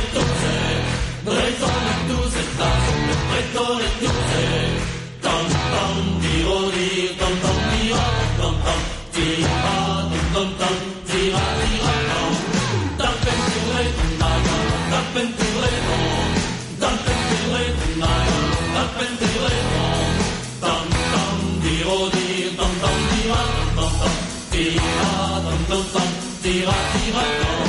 tira, 26.47 26.71
tira, 26.93 27.66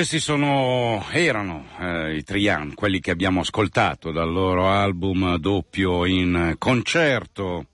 Questi 0.00 0.18
sono, 0.18 1.04
erano 1.10 1.66
eh, 1.78 2.16
i 2.16 2.24
Trian, 2.24 2.72
quelli 2.72 3.00
che 3.00 3.10
abbiamo 3.10 3.40
ascoltato 3.40 4.10
dal 4.10 4.32
loro 4.32 4.70
album 4.70 5.36
doppio 5.36 6.06
in 6.06 6.54
concerto. 6.56 7.66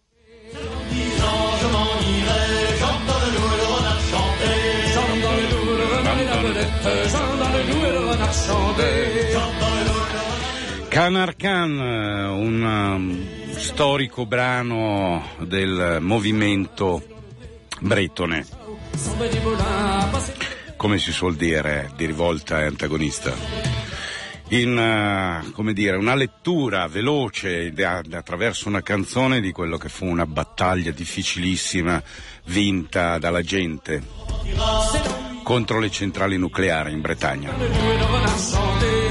Kanar 10.88 11.36
Khan, 11.36 11.78
un 11.78 12.62
um, 12.64 13.52
storico 13.52 14.26
brano 14.26 15.22
del 15.38 15.98
movimento 16.00 17.04
bretone, 17.78 18.44
come 20.86 21.00
si 21.00 21.10
suol 21.10 21.34
dire, 21.34 21.90
di 21.96 22.06
rivolta 22.06 22.60
e 22.60 22.66
antagonista. 22.66 23.34
In 24.50 25.52
uh, 25.56 25.72
dire, 25.72 25.96
una 25.96 26.14
lettura 26.14 26.86
veloce 26.86 27.74
attraverso 28.12 28.68
una 28.68 28.82
canzone 28.82 29.40
di 29.40 29.50
quello 29.50 29.78
che 29.78 29.88
fu 29.88 30.06
una 30.06 30.26
battaglia 30.26 30.92
difficilissima 30.92 32.00
vinta 32.44 33.18
dalla 33.18 33.42
gente 33.42 34.00
contro 35.42 35.80
le 35.80 35.90
centrali 35.90 36.38
nucleari 36.38 36.92
in 36.92 37.00
Bretagna. 37.00 39.05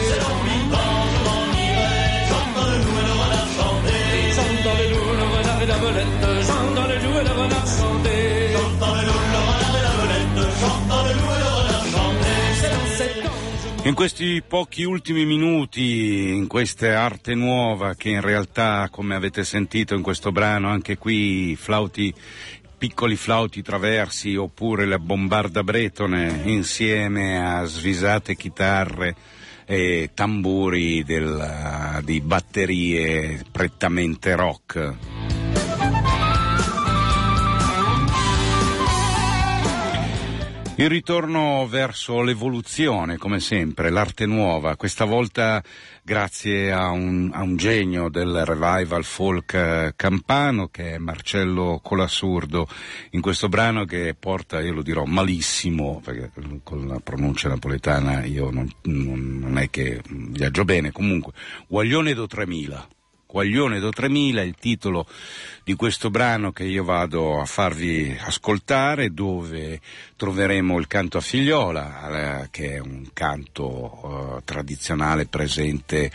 In 13.86 13.94
questi 13.94 14.42
pochi 14.42 14.84
ultimi 14.84 15.26
minuti, 15.26 16.30
in 16.30 16.48
questa 16.48 17.00
arte 17.04 17.36
nuova 17.36 17.94
che 17.94 18.10
in 18.10 18.22
realtà, 18.22 18.88
come 18.90 19.14
avete 19.14 19.44
sentito 19.44 19.94
in 19.94 20.02
questo 20.02 20.32
brano, 20.32 20.70
anche 20.70 20.98
qui 20.98 21.56
flauti, 21.56 22.12
piccoli 22.80 23.16
flauti 23.16 23.62
traversi 23.62 24.36
oppure 24.36 24.88
la 24.88 24.98
bombarda 24.98 25.64
bretone 25.64 26.42
insieme 26.46 27.38
a 27.38 27.64
svisate 27.66 28.36
chitarre 28.36 29.16
e 29.66 30.10
tamburi 30.16 31.04
del, 31.04 32.02
di 32.04 32.22
batterie 32.22 33.46
prettamente 33.52 34.36
rock. 34.36 35.45
Il 40.78 40.90
ritorno 40.90 41.66
verso 41.70 42.22
l'evoluzione, 42.22 43.16
come 43.16 43.40
sempre, 43.40 43.90
l'arte 43.90 44.26
nuova, 44.26 44.76
questa 44.76 45.06
volta 45.06 45.64
grazie 46.04 46.70
a 46.74 46.90
un, 46.90 47.32
a 47.34 47.44
un 47.44 47.56
genio 47.56 48.10
del 48.10 48.44
revival 48.44 49.06
folk 49.06 49.54
eh, 49.54 49.94
campano 49.96 50.68
che 50.68 50.96
è 50.96 50.98
Marcello 50.98 51.80
Colassurdo, 51.82 52.68
in 53.12 53.22
questo 53.22 53.48
brano 53.48 53.86
che 53.86 54.18
porta, 54.20 54.60
io 54.60 54.74
lo 54.74 54.82
dirò 54.82 55.06
malissimo, 55.06 56.02
perché 56.04 56.32
con 56.64 56.88
la 56.88 57.00
pronuncia 57.00 57.48
napoletana 57.48 58.26
io 58.26 58.52
non, 58.52 58.70
non, 58.82 59.38
non 59.40 59.58
è 59.58 59.70
che 59.70 60.02
viaggio 60.10 60.66
bene, 60.66 60.92
comunque, 60.92 61.32
Guaglione 61.68 62.14
do 62.14 62.28
3000. 62.28 62.88
Guaglione 63.36 63.80
do 63.80 63.90
3000 63.90 64.40
è 64.40 64.46
il 64.46 64.56
titolo 64.56 65.06
di 65.66 65.74
questo 65.74 66.10
brano 66.10 66.54
che 66.54 66.64
io 66.64 66.86
vado 66.86 67.42
a 67.42 67.44
farvi 67.44 68.18
ascoltare 68.18 69.14
dove 69.14 69.82
troveremo 70.16 70.80
il 70.80 70.88
canto 70.88 71.18
a 71.18 71.22
figliola 71.22 72.44
eh, 72.44 72.48
che 72.50 72.76
è 72.76 72.80
un 72.80 73.10
canto 73.12 74.38
eh, 74.38 74.42
tradizionale 74.46 75.26
presente 75.26 76.10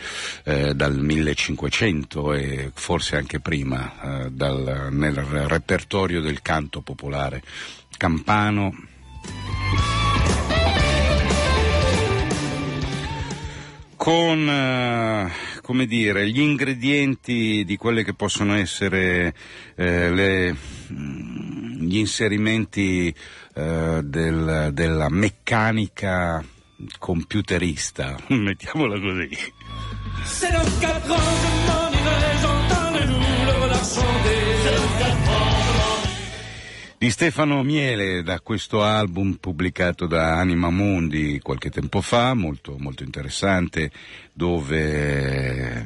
eh, 0.45 0.73
dal 0.73 0.97
1500 0.97 2.33
e 2.33 2.71
forse 2.73 3.17
anche 3.17 3.39
prima 3.39 4.23
eh, 4.23 4.31
dal, 4.31 4.87
nel 4.89 5.13
repertorio 5.13 6.21
del 6.21 6.41
canto 6.41 6.81
popolare 6.81 7.43
campano. 7.97 8.73
Con 13.95 14.49
eh, 14.49 15.50
come 15.71 15.85
dire, 15.85 16.29
gli 16.29 16.41
ingredienti 16.41 17.63
di 17.63 17.77
quelle 17.77 18.03
che 18.03 18.13
possono 18.13 18.55
essere 18.55 19.33
eh, 19.75 20.11
le, 20.11 20.53
mm, 20.91 21.87
gli 21.87 21.97
inserimenti 21.97 23.15
eh, 23.53 24.01
del, 24.03 24.71
della 24.73 25.07
meccanica 25.09 26.43
computerista, 26.99 28.17
mettiamola 28.27 28.99
così. 28.99 29.29
C'est 30.25 30.51
le 30.51 30.59
4 30.81 31.09
ans, 31.09 31.19
je 31.41 31.47
m'en 31.65 31.89
irai, 32.01 32.37
j'entends 32.41 32.91
le 32.91 33.05
loup, 33.05 33.69
le 33.69 33.77
chanter. 33.77 34.41
Di 37.01 37.09
Stefano 37.09 37.63
Miele, 37.63 38.21
da 38.21 38.41
questo 38.41 38.83
album 38.83 39.37
pubblicato 39.39 40.05
da 40.05 40.37
Anima 40.37 40.69
Mundi 40.69 41.39
qualche 41.39 41.71
tempo 41.71 41.99
fa, 41.99 42.35
molto, 42.35 42.75
molto 42.77 43.01
interessante, 43.01 43.89
dove, 44.33 45.85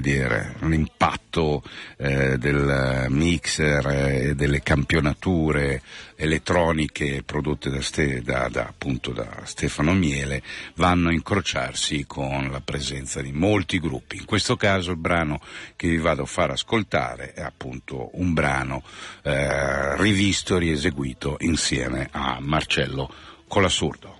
dire, 0.00 0.54
l'impatto 0.60 1.62
eh, 1.96 2.38
del 2.38 3.06
mixer 3.08 3.86
e 3.86 4.34
delle 4.34 4.62
campionature 4.62 5.82
elettroniche 6.16 7.22
prodotte 7.24 7.70
da, 7.70 7.80
Ste, 7.80 8.22
da, 8.22 8.48
da, 8.50 8.62
appunto 8.62 9.12
da 9.12 9.42
Stefano 9.44 9.92
Miele 9.92 10.42
vanno 10.74 11.08
a 11.08 11.12
incrociarsi 11.12 12.04
con 12.06 12.50
la 12.50 12.60
presenza 12.60 13.20
di 13.20 13.32
molti 13.32 13.78
gruppi. 13.78 14.16
In 14.16 14.24
questo 14.24 14.56
caso 14.56 14.90
il 14.92 14.98
brano 14.98 15.40
che 15.76 15.88
vi 15.88 15.98
vado 15.98 16.22
a 16.22 16.26
far 16.26 16.50
ascoltare 16.50 17.32
è 17.32 17.42
appunto 17.42 18.10
un 18.14 18.32
brano 18.32 18.82
eh, 19.22 19.96
rivisto 19.96 20.56
e 20.56 20.60
rieseguito 20.60 21.36
insieme 21.40 22.08
a 22.10 22.38
Marcello 22.40 23.12
Colassurdo. 23.48 24.19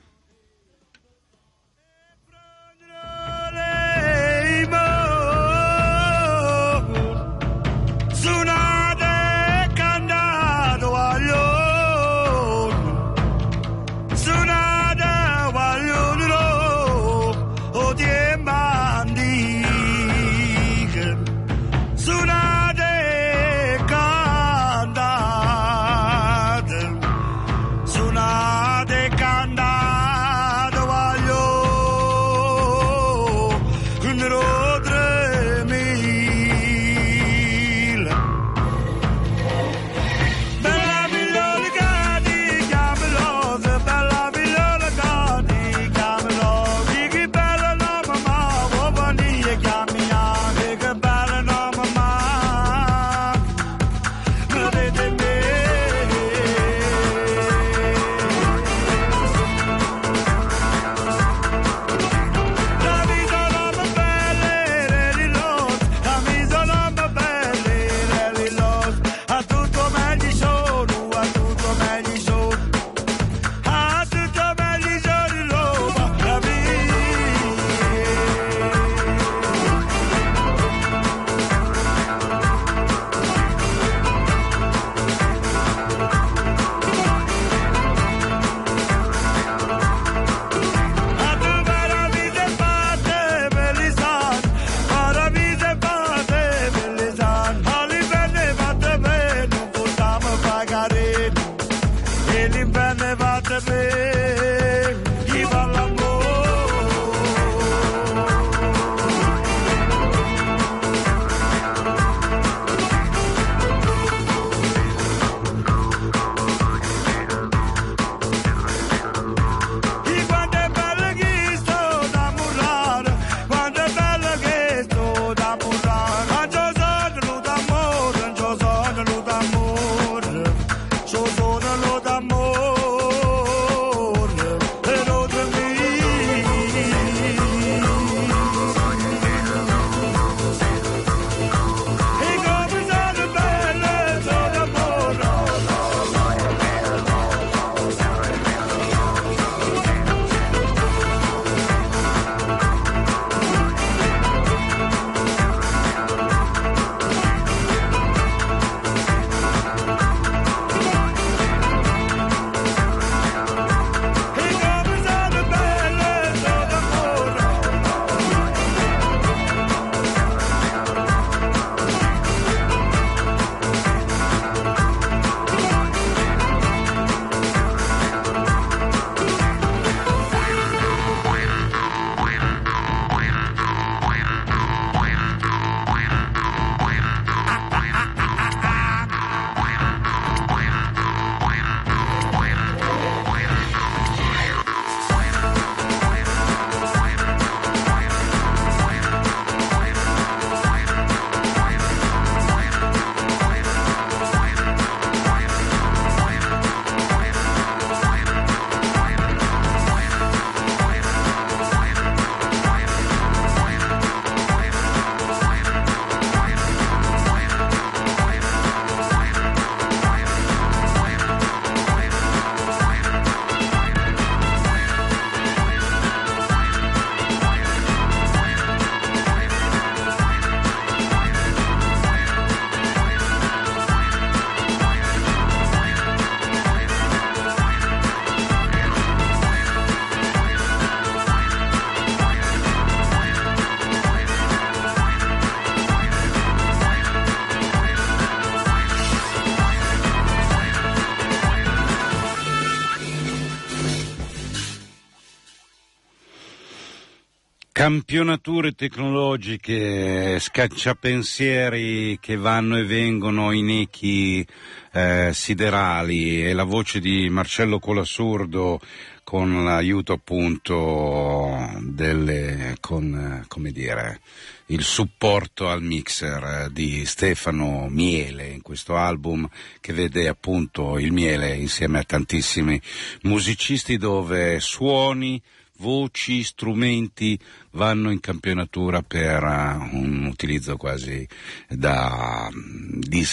Campionature 257.91 258.71
tecnologiche, 258.71 260.39
scacciapensieri 260.39 262.21
che 262.21 262.37
vanno 262.37 262.79
e 262.79 262.85
vengono 262.85 263.51
in 263.51 263.69
echi 263.69 264.47
eh, 264.93 265.31
siderali 265.35 266.47
e 266.47 266.53
la 266.53 266.63
voce 266.63 267.01
di 267.01 267.29
Marcello 267.29 267.81
Colassurdo 267.81 268.81
con 269.25 269.65
l'aiuto 269.65 270.13
appunto 270.13 271.69
delle, 271.81 272.77
con, 272.79 273.45
come 273.49 273.73
dire, 273.73 274.21
il 274.67 274.85
supporto 274.85 275.69
al 275.69 275.83
mixer 275.83 276.71
di 276.71 277.05
Stefano 277.05 277.89
Miele 277.89 278.51
in 278.51 278.63
questo 278.63 278.95
album 278.95 279.49
che 279.81 279.93
vede 279.93 280.29
appunto 280.29 280.97
il 280.97 281.13
Miele 281.13 281.57
insieme 281.57 281.99
a 281.99 282.05
tantissimi 282.05 282.81
musicisti 283.23 283.97
dove 283.97 284.61
suoni, 284.61 285.43
voci, 285.81 286.45
strumenti 286.45 287.39
vanno 287.73 288.11
in 288.11 288.21
campionatura 288.21 289.03
per 289.03 289.43
uh, 289.43 289.97
un 289.97 290.27
utilizzo 290.27 290.77
quasi 290.77 291.27
da, 291.69 292.49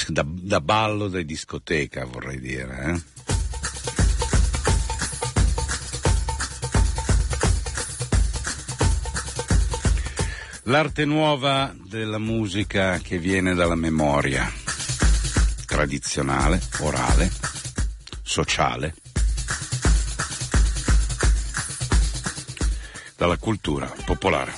da, 0.07 0.25
da 0.25 0.61
ballo 0.61 1.09
da 1.09 1.21
discoteca, 1.21 2.05
vorrei 2.05 2.39
dire. 2.39 2.83
Eh? 2.85 3.15
L'arte 10.63 11.05
nuova 11.05 11.73
della 11.81 12.19
musica 12.19 12.97
che 12.99 13.19
viene 13.19 13.53
dalla 13.53 13.75
memoria 13.75 14.51
tradizionale, 15.65 16.61
orale, 16.79 17.31
sociale 18.21 18.93
dalla 23.17 23.37
cultura 23.37 23.91
popolare. 24.05 24.53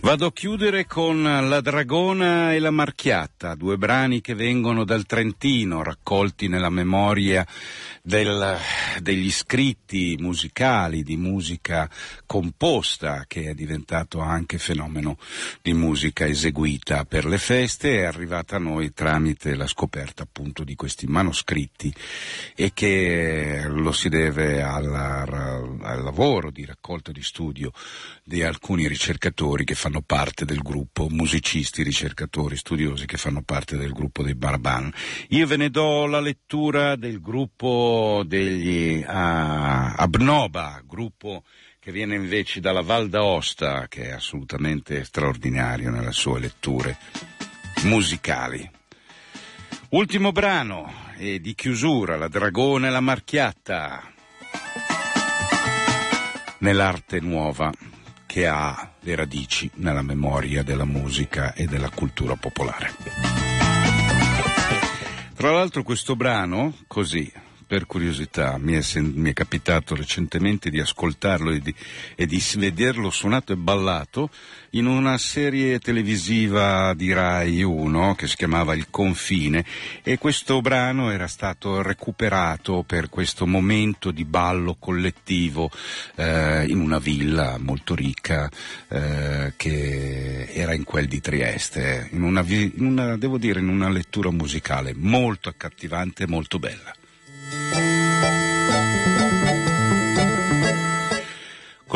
Vado 0.00 0.26
a 0.26 0.32
chiudere 0.32 0.86
con 0.86 1.20
La 1.20 1.60
Dragona 1.60 2.54
e 2.54 2.60
la 2.60 2.70
Marchiatta, 2.70 3.56
due 3.56 3.76
brani 3.76 4.20
che 4.20 4.36
vengono 4.36 4.84
dal 4.84 5.04
Trentino, 5.04 5.82
raccolti 5.82 6.46
nella 6.46 6.70
memoria 6.70 7.44
del, 8.06 8.56
degli 9.00 9.32
scritti 9.32 10.16
musicali, 10.20 11.02
di 11.02 11.16
musica 11.16 11.90
composta, 12.24 13.24
che 13.26 13.50
è 13.50 13.54
diventato 13.54 14.20
anche 14.20 14.58
fenomeno 14.58 15.18
di 15.60 15.72
musica 15.72 16.24
eseguita 16.24 17.04
per 17.04 17.24
le 17.26 17.38
feste, 17.38 17.98
è 17.98 18.04
arrivata 18.04 18.56
a 18.56 18.60
noi 18.60 18.92
tramite 18.92 19.56
la 19.56 19.66
scoperta 19.66 20.22
appunto 20.22 20.62
di 20.62 20.76
questi 20.76 21.06
manoscritti 21.08 21.92
e 22.54 22.70
che 22.72 23.64
lo 23.66 23.90
si 23.90 24.08
deve 24.08 24.62
al, 24.62 24.86
al 24.94 26.02
lavoro 26.04 26.52
di 26.52 26.64
raccolta 26.64 27.10
di 27.10 27.22
studio 27.22 27.72
di 28.22 28.44
alcuni 28.44 28.86
ricercatori 28.86 29.64
che 29.64 29.74
fanno 29.74 30.00
parte 30.00 30.44
del 30.44 30.62
gruppo, 30.62 31.08
musicisti, 31.10 31.82
ricercatori, 31.82 32.56
studiosi 32.56 33.04
che 33.06 33.16
fanno 33.16 33.42
parte 33.42 33.76
del 33.76 33.92
gruppo 33.92 34.22
dei 34.22 34.36
Baraban. 34.36 34.92
Io 35.30 35.46
ve 35.46 35.56
ne 35.56 35.70
do 35.70 36.06
la 36.06 36.20
lettura 36.20 36.94
del 36.94 37.20
degli 38.24 38.98
uh, 38.98 39.04
Abnoba, 39.08 40.80
gruppo 40.84 41.42
che 41.78 41.92
viene 41.92 42.14
invece 42.16 42.60
dalla 42.60 42.82
Val 42.82 43.08
d'Aosta, 43.08 43.86
che 43.88 44.08
è 44.08 44.12
assolutamente 44.12 45.04
straordinario 45.04 45.90
nelle 45.90 46.12
sue 46.12 46.40
letture 46.40 46.98
musicali. 47.84 48.68
Ultimo 49.90 50.32
brano 50.32 50.92
e 51.16 51.40
di 51.40 51.54
chiusura, 51.54 52.16
La 52.16 52.28
Dragone 52.28 52.88
e 52.88 52.90
la 52.90 53.00
Marchiatta, 53.00 54.02
nell'arte 56.58 57.20
nuova 57.20 57.72
che 58.26 58.46
ha 58.46 58.92
le 59.00 59.14
radici 59.14 59.70
nella 59.74 60.02
memoria 60.02 60.62
della 60.62 60.84
musica 60.84 61.54
e 61.54 61.66
della 61.66 61.90
cultura 61.90 62.34
popolare. 62.34 62.92
Tra 65.36 65.52
l'altro 65.52 65.82
questo 65.82 66.16
brano, 66.16 66.74
così, 66.86 67.30
per 67.66 67.86
curiosità, 67.86 68.58
mi 68.58 68.74
è, 68.74 69.00
mi 69.00 69.30
è, 69.30 69.32
capitato 69.32 69.96
recentemente 69.96 70.70
di 70.70 70.78
ascoltarlo 70.78 71.50
e 71.50 71.58
di, 71.58 71.74
e 72.14 72.24
di, 72.24 72.40
vederlo 72.56 73.10
suonato 73.10 73.52
e 73.52 73.56
ballato 73.56 74.30
in 74.70 74.86
una 74.86 75.18
serie 75.18 75.80
televisiva 75.80 76.94
di 76.94 77.12
Rai 77.12 77.62
1 77.62 78.14
che 78.14 78.28
si 78.28 78.36
chiamava 78.36 78.74
Il 78.74 78.86
Confine 78.88 79.64
e 80.04 80.16
questo 80.16 80.60
brano 80.60 81.10
era 81.10 81.26
stato 81.26 81.82
recuperato 81.82 82.84
per 82.86 83.08
questo 83.08 83.48
momento 83.48 84.12
di 84.12 84.24
ballo 84.24 84.76
collettivo 84.78 85.68
eh, 86.14 86.66
in 86.68 86.78
una 86.78 86.98
villa 86.98 87.58
molto 87.58 87.96
ricca 87.96 88.48
eh, 88.88 89.54
che 89.56 90.52
era 90.52 90.72
in 90.72 90.84
quel 90.84 91.08
di 91.08 91.20
Trieste, 91.20 92.08
in 92.12 92.22
una, 92.22 92.44
in 92.46 92.72
una, 92.84 93.16
devo 93.16 93.38
dire, 93.38 93.58
in 93.58 93.68
una 93.68 93.88
lettura 93.88 94.30
musicale 94.30 94.94
molto 94.94 95.48
accattivante 95.48 96.22
e 96.24 96.26
molto 96.28 96.60
bella. 96.60 96.94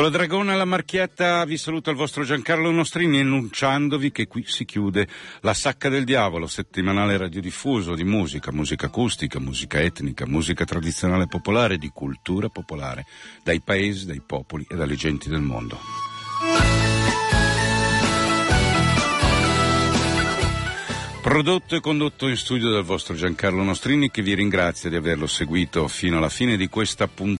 Con 0.00 0.08
la 0.08 0.16
Dragona 0.16 0.54
alla 0.54 0.64
Marchietta 0.64 1.44
vi 1.44 1.58
saluta 1.58 1.90
il 1.90 1.96
vostro 1.98 2.24
Giancarlo 2.24 2.70
Nostrini 2.70 3.20
annunciandovi 3.20 4.10
che 4.10 4.28
qui 4.28 4.44
si 4.46 4.64
chiude 4.64 5.06
La 5.40 5.52
Sacca 5.52 5.90
del 5.90 6.04
Diavolo, 6.04 6.46
settimanale 6.46 7.18
radiodiffuso 7.18 7.94
di 7.94 8.04
musica, 8.04 8.50
musica 8.50 8.86
acustica, 8.86 9.38
musica 9.40 9.78
etnica, 9.78 10.26
musica 10.26 10.64
tradizionale 10.64 11.26
popolare, 11.26 11.76
di 11.76 11.90
cultura 11.92 12.48
popolare, 12.48 13.04
dai 13.44 13.60
paesi, 13.60 14.06
dai 14.06 14.22
popoli 14.24 14.64
e 14.70 14.74
dalle 14.74 14.96
genti 14.96 15.28
del 15.28 15.42
mondo. 15.42 15.78
Prodotto 21.22 21.76
e 21.76 21.80
condotto 21.80 22.28
in 22.28 22.36
studio 22.36 22.70
dal 22.70 22.82
vostro 22.82 23.14
Giancarlo 23.14 23.62
Nostrini 23.62 24.10
che 24.10 24.22
vi 24.22 24.34
ringrazia 24.34 24.88
di 24.88 24.96
averlo 24.96 25.26
seguito 25.26 25.86
fino 25.86 26.16
alla 26.16 26.30
fine 26.30 26.56
di 26.56 26.66
questa 26.68 27.08
puntata. 27.08 27.28